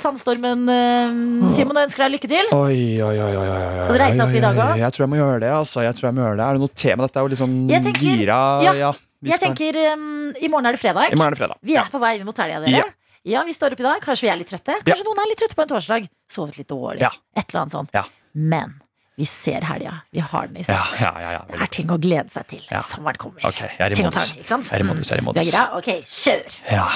[0.00, 2.48] sandstormen, eh, Simon, og ønsker deg lykke til.
[2.56, 4.78] Oi, oi, oi, oi, oi, Skal du reise deg opp i dag også?
[4.82, 5.50] Jeg tror jeg må gjøre det.
[5.60, 7.06] altså Jeg tror jeg må gjøre det Er det noe tema?
[7.06, 10.48] Dette er jo litt sånn Jeg tenker- gira ja, vi Jeg skal- tenker um, I
[10.48, 11.12] morgen er det fredag.
[11.12, 11.56] I morgen er det fredag.
[11.62, 12.70] Vi er på vei mot helga, dere.
[12.82, 12.84] Ja.
[13.24, 13.44] Ja.
[13.44, 14.00] vi står opp i dag.
[14.02, 14.74] Kanskje vi er litt trøtte.
[14.82, 16.08] Kanskje noen er litt trøtte på en torsdag.
[16.28, 17.00] Sovet litt dårlig.
[17.06, 17.10] Ja.
[17.36, 17.90] Et eller annet sånt.
[17.94, 18.02] Ja.
[18.34, 18.80] Men
[19.22, 19.94] vi ser helga.
[20.10, 22.62] Vi har den i Ja, ja, ja, ja, Det er ting å glede seg til.
[22.90, 23.44] Sommeren kommer.
[23.52, 24.32] Okay, jeg er i ting modus.
[24.34, 24.70] ikke sant?
[24.72, 25.38] Jeg er i modus, jeg er i modus.
[25.38, 25.68] Du er gira?
[25.78, 26.58] Ok, kjør!
[26.72, 26.88] Ja.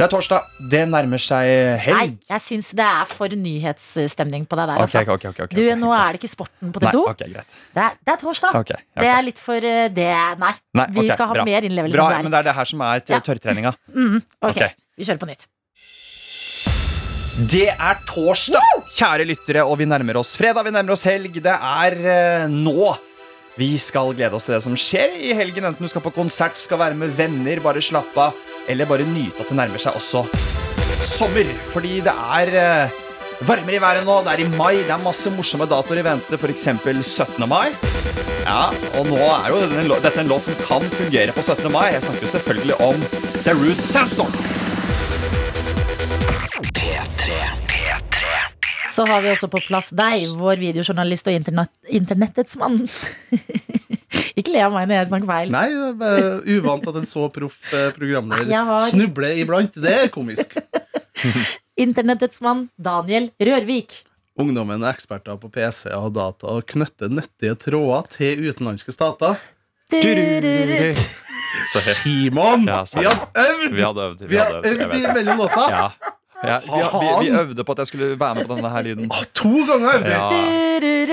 [0.00, 0.44] Det er torsdag.
[0.72, 2.12] Det nærmer seg Nei, helg.
[2.30, 4.78] jeg syns det er for nyhetsstemning på deg der.
[4.80, 5.02] Okay, Altså.
[5.12, 7.16] okay, okay, ok, Du, nå er det ikke sporten på Nei, TV2.
[7.20, 7.42] Det,
[7.84, 8.56] er, det er torsdag.
[8.96, 10.08] Det er litt for uh, det
[10.40, 10.54] Nei.
[10.80, 11.44] Nei, Vi skal ha bra.
[11.44, 13.74] mer innlevelse enn men det det er det her som er tørrtreninga.
[13.76, 13.98] er.
[14.00, 14.62] Mm, ok, Ok.
[14.96, 15.44] vi kjører på nytt.
[17.40, 20.66] Det er torsdag, kjære lyttere, og vi nærmer oss fredag.
[20.66, 21.38] Vi nærmer oss helg.
[21.40, 22.90] Det er eh, nå
[23.56, 25.64] vi skal glede oss til det som skjer i helgen.
[25.64, 28.36] Enten du skal på konsert, skal være med venner, bare slappe av,
[28.68, 30.26] eller bare nyte at det nærmer seg også
[31.06, 31.48] sommer.
[31.72, 33.00] Fordi det er eh,
[33.48, 34.20] varmere i været nå.
[34.26, 34.74] Det er i mai.
[34.84, 36.68] Det er masse morsomme datoer i vente, f.eks.
[36.68, 37.48] 17.
[37.48, 37.70] mai.
[38.44, 38.66] Ja,
[38.98, 41.72] og nå er jo dette en låt som kan fungere på 17.
[41.72, 41.86] mai.
[41.96, 43.06] Jeg snakker jo selvfølgelig om
[43.46, 44.68] The Root Sandstorm.
[48.90, 52.80] Så har vi også på plass deg, vår videojournalist og internett, internettets mann.
[54.38, 55.52] ikke le av meg når jeg snakker feil.
[55.54, 55.66] Nei,
[56.00, 59.78] det er uvant at en så proff eh, programleder har- snubler iblant.
[59.78, 60.56] Det er komisk.
[61.86, 64.00] Internettets mann, Daniel Rørvik.
[64.40, 69.38] Ungdommen er eksperter på PC og data og knytter nyttige tråder til utenlandske stater.
[72.00, 72.64] Simon!
[72.68, 73.70] Ja, vi hadde øvd!
[73.74, 74.22] Vi hadde øvd.
[74.30, 75.14] Vi har jeg øvd vet det.
[75.18, 75.64] mellom låta.
[75.70, 75.88] Ja.
[76.42, 79.08] Ja, vi, vi, vi øvde på at jeg skulle være med på denne her lyden.
[79.16, 80.12] Ah, To ganger øvde!
[80.12, 80.28] Ja.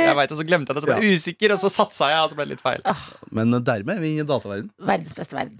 [0.07, 2.21] Jeg vet, og Så glemte jeg det, så ble jeg usikker, og så satsa jeg,
[2.23, 2.85] og så ble det litt feil.
[3.35, 4.69] Men dermed er vi i dataverden.
[4.79, 5.57] Verdens beste verden.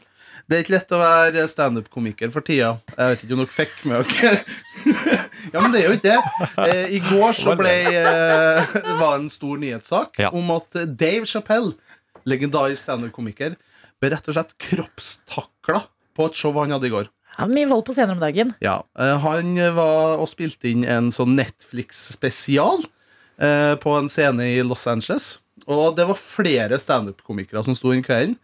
[0.48, 2.70] Det er ikke lett å være standup-komiker for tida.
[2.96, 4.32] Jeg vet ikke om dere fikk med dere
[5.54, 6.46] Ja, men det er jo ikke det.
[6.64, 10.32] Eh, I går så ble eh, var en stor nyhetssak Ja.
[10.32, 11.74] om at Dave Chappelle,
[12.24, 13.58] legendarisk standup-komiker,
[14.00, 15.84] ble rett og slett kroppstakla
[16.16, 17.12] på et show han hadde i går.
[17.38, 18.54] Ja, mye vold på scener om dagen.
[18.64, 22.86] Ja, eh, Han var og spilte inn en sånn Netflix-spesial
[23.38, 25.36] eh, på en scene i Los Angeles.
[25.68, 28.38] Og det var flere standup-komikere som sto inn kvelden.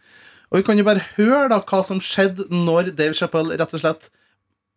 [0.52, 3.82] Og vi kan jo bare høre da hva som skjedde når Dave Chappelle rett og
[3.82, 4.06] slett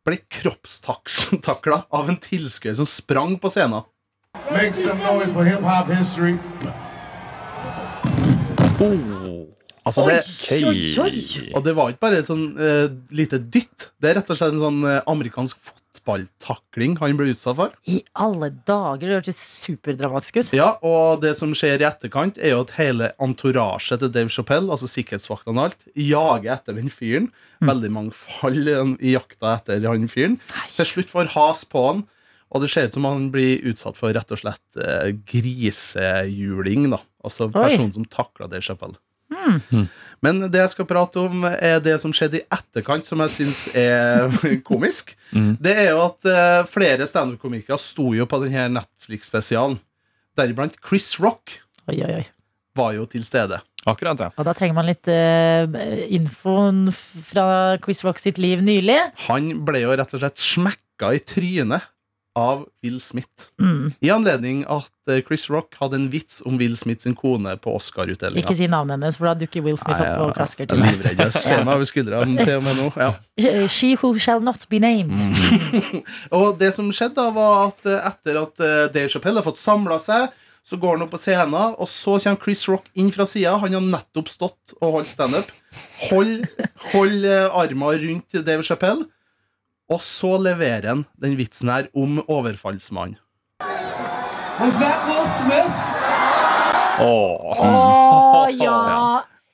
[0.07, 3.85] ble kroppstakla av en tilskuer som sprang på scenen.
[4.49, 6.37] Make some noise for hip hop history.
[9.87, 10.19] Altså det,
[10.67, 11.51] Ok.
[11.55, 13.91] og det var ikke bare et sånn uh, lite dytt.
[14.01, 15.59] Det er rett og slett en sånn uh, amerikansk
[16.07, 17.73] fotballtakling han ble utsatt for.
[17.89, 20.51] I alle dager, det hørtes superdramatisk ut.
[20.55, 24.71] Ja, og det som skjer i etterkant, er jo at hele entorasjet til Dave Chappelle,
[24.71, 27.31] altså sikkerhetsvaktene og alt, jager etter den fyren.
[27.63, 28.59] Veldig mange fall
[29.01, 30.37] i jakta etter han fyren.
[30.75, 32.05] Til slutt får has på han,
[32.53, 37.01] og det ser ut som han blir utsatt for rett og slett uh, grisehjuling, da.
[37.27, 38.63] Altså personen som takla Dave
[39.31, 39.87] Chappelle.
[40.25, 43.59] Men det jeg skal prate om, er det som skjedde i etterkant, som jeg syns
[43.77, 44.33] er
[44.69, 45.13] komisk.
[45.33, 49.77] Det er jo at eh, flere standup-komikere sto jo på denne Netflix-spesialen.
[50.37, 51.59] Deriblant Chris Rock
[51.89, 52.25] Oi, oi, oi.
[52.77, 53.57] var jo til stede.
[53.87, 54.27] Akkurat, ja.
[54.35, 55.77] Og da trenger man litt uh,
[56.11, 56.57] info
[57.29, 57.45] fra
[57.83, 58.97] Chris Rock sitt liv nylig.
[59.29, 61.87] Han ble jo rett og slett smekka i trynet
[62.37, 63.49] av Will Smith.
[63.61, 63.91] Mm.
[63.99, 67.73] I anledning at eh, Chris Rock hadde en vits om Will Smith sin kone på
[67.79, 68.43] Oscar-utdelinga.
[68.43, 71.17] Ikke si navnet hennes, for da dukker Will Smith opp og klasker til livredd.
[71.17, 72.89] Jeg ser meg over skuldrene til og med nå.
[72.93, 73.09] Ja.
[73.77, 75.17] She who shall not be named.
[75.17, 76.03] Mm.
[76.37, 79.61] Og det som skjedde da, var at eh, etter at eh, Dave Chappelle har fått
[79.61, 80.29] samla seg,
[80.67, 83.55] så går han opp på scenen, og så kommer Chris Rock inn fra sida.
[83.63, 85.53] Han har nettopp stått og holdt standup.
[86.09, 86.43] Hold,
[86.91, 89.07] hold armene armen rundt Dave Chappelle,
[89.87, 93.17] og så leverer han den vitsen her om overfallsmannen.
[96.97, 98.77] Å ja!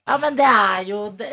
[0.04, 1.30] Ja, men det er jo The,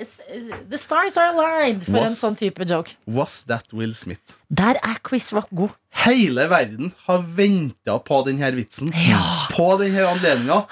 [0.70, 2.94] the stars are aligned for en sånn type joke.
[3.10, 4.36] Was that Will Smith?
[4.46, 5.74] Der er Chris Rock god.
[6.04, 8.92] Hele verden har venta på denne vitsen.
[9.08, 9.22] Ja.
[9.50, 10.62] På denne anledninga.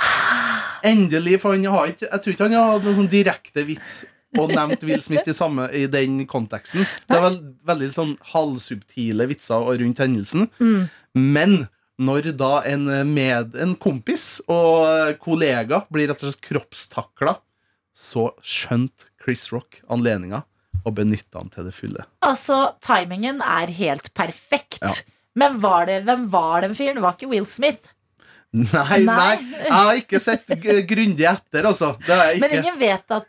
[0.87, 3.97] Endelig, for han har ikke Jeg tror ikke han har hatt noen sånn direkte vits
[4.37, 6.85] og nevnt Will Smith i, samme, i den konteksten.
[7.09, 10.51] Det er vel, veldig sånn halvsubtile vitser rundt hendelsen.
[11.16, 11.59] Men
[11.99, 17.39] når da en, med, en kompis og kollega blir rett og slett kroppstakla,
[17.99, 20.45] så skjønte Chris Rock anledninga
[20.87, 22.05] og benytta han til det fulle.
[22.24, 24.79] Altså, timingen er helt perfekt.
[24.85, 24.93] Ja.
[25.39, 27.01] Men var det, hvem var den fyren?
[27.01, 27.91] Det var ikke Will Smith.
[28.57, 29.05] Nei, Nei.
[29.05, 30.49] nei, jeg har ikke sett
[30.89, 31.93] grundig etter, altså.
[32.43, 33.26] Men ingen vet at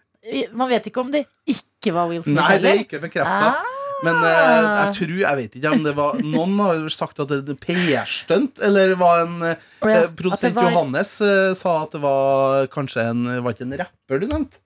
[0.54, 3.52] Man vet ikke om det ikke var Will Smith Nei, det er ikke bekrefta.
[3.56, 3.76] Ah.
[4.04, 7.52] Men eh, jeg tror, jeg vet ikke om det var Noen har sagt at det
[7.52, 12.02] er PR-stunt, eller var en eh, oh, ja, Produsent var- Johannes eh, sa at det
[12.04, 14.62] var kanskje en Var ikke en rapper du nevnte?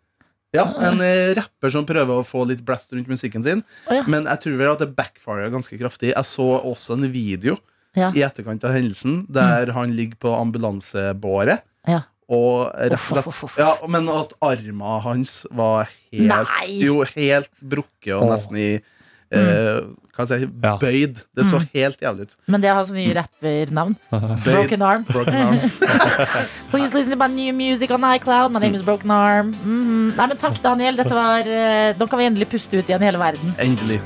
[0.53, 3.63] Ja, en eh, rapper som prøver å få litt blast rundt musikken sin.
[3.89, 4.03] Oh, ja.
[4.05, 6.11] Men jeg tror vel at det backfirer ganske kraftig.
[6.13, 7.57] Jeg så også en video
[7.97, 8.11] Ja.
[8.13, 11.61] i etterkant av hendelsen der han ligger på ambulansebåret.
[11.89, 12.03] Ja.
[12.33, 16.79] Og rett og slett ja, Men at arma hans var helt Nei!
[16.83, 18.69] Jo, helt brukket og nesten i
[19.33, 19.81] eh,
[20.13, 20.73] Hva skal jeg si Ja.
[20.77, 21.21] bøyd.
[21.35, 21.67] Det så Mm.
[21.73, 22.35] helt jævlig ut.
[22.47, 23.95] Men det har sånn nye rappernavn.
[24.45, 25.03] Broken Arm.
[25.09, 25.57] Broken arm.
[26.69, 28.51] Please listen to my new music on iCloud.
[28.53, 29.53] My name is Broken Arm.
[29.53, 30.15] Mhm.
[30.15, 30.95] Nei, men Takk, Daniel.
[30.95, 33.55] Dette var, eh, nå kan vi endelig puste ut igjen hele verden.
[33.57, 33.99] Endelig.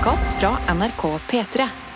[0.00, 1.89] Podkast fra NRK P3.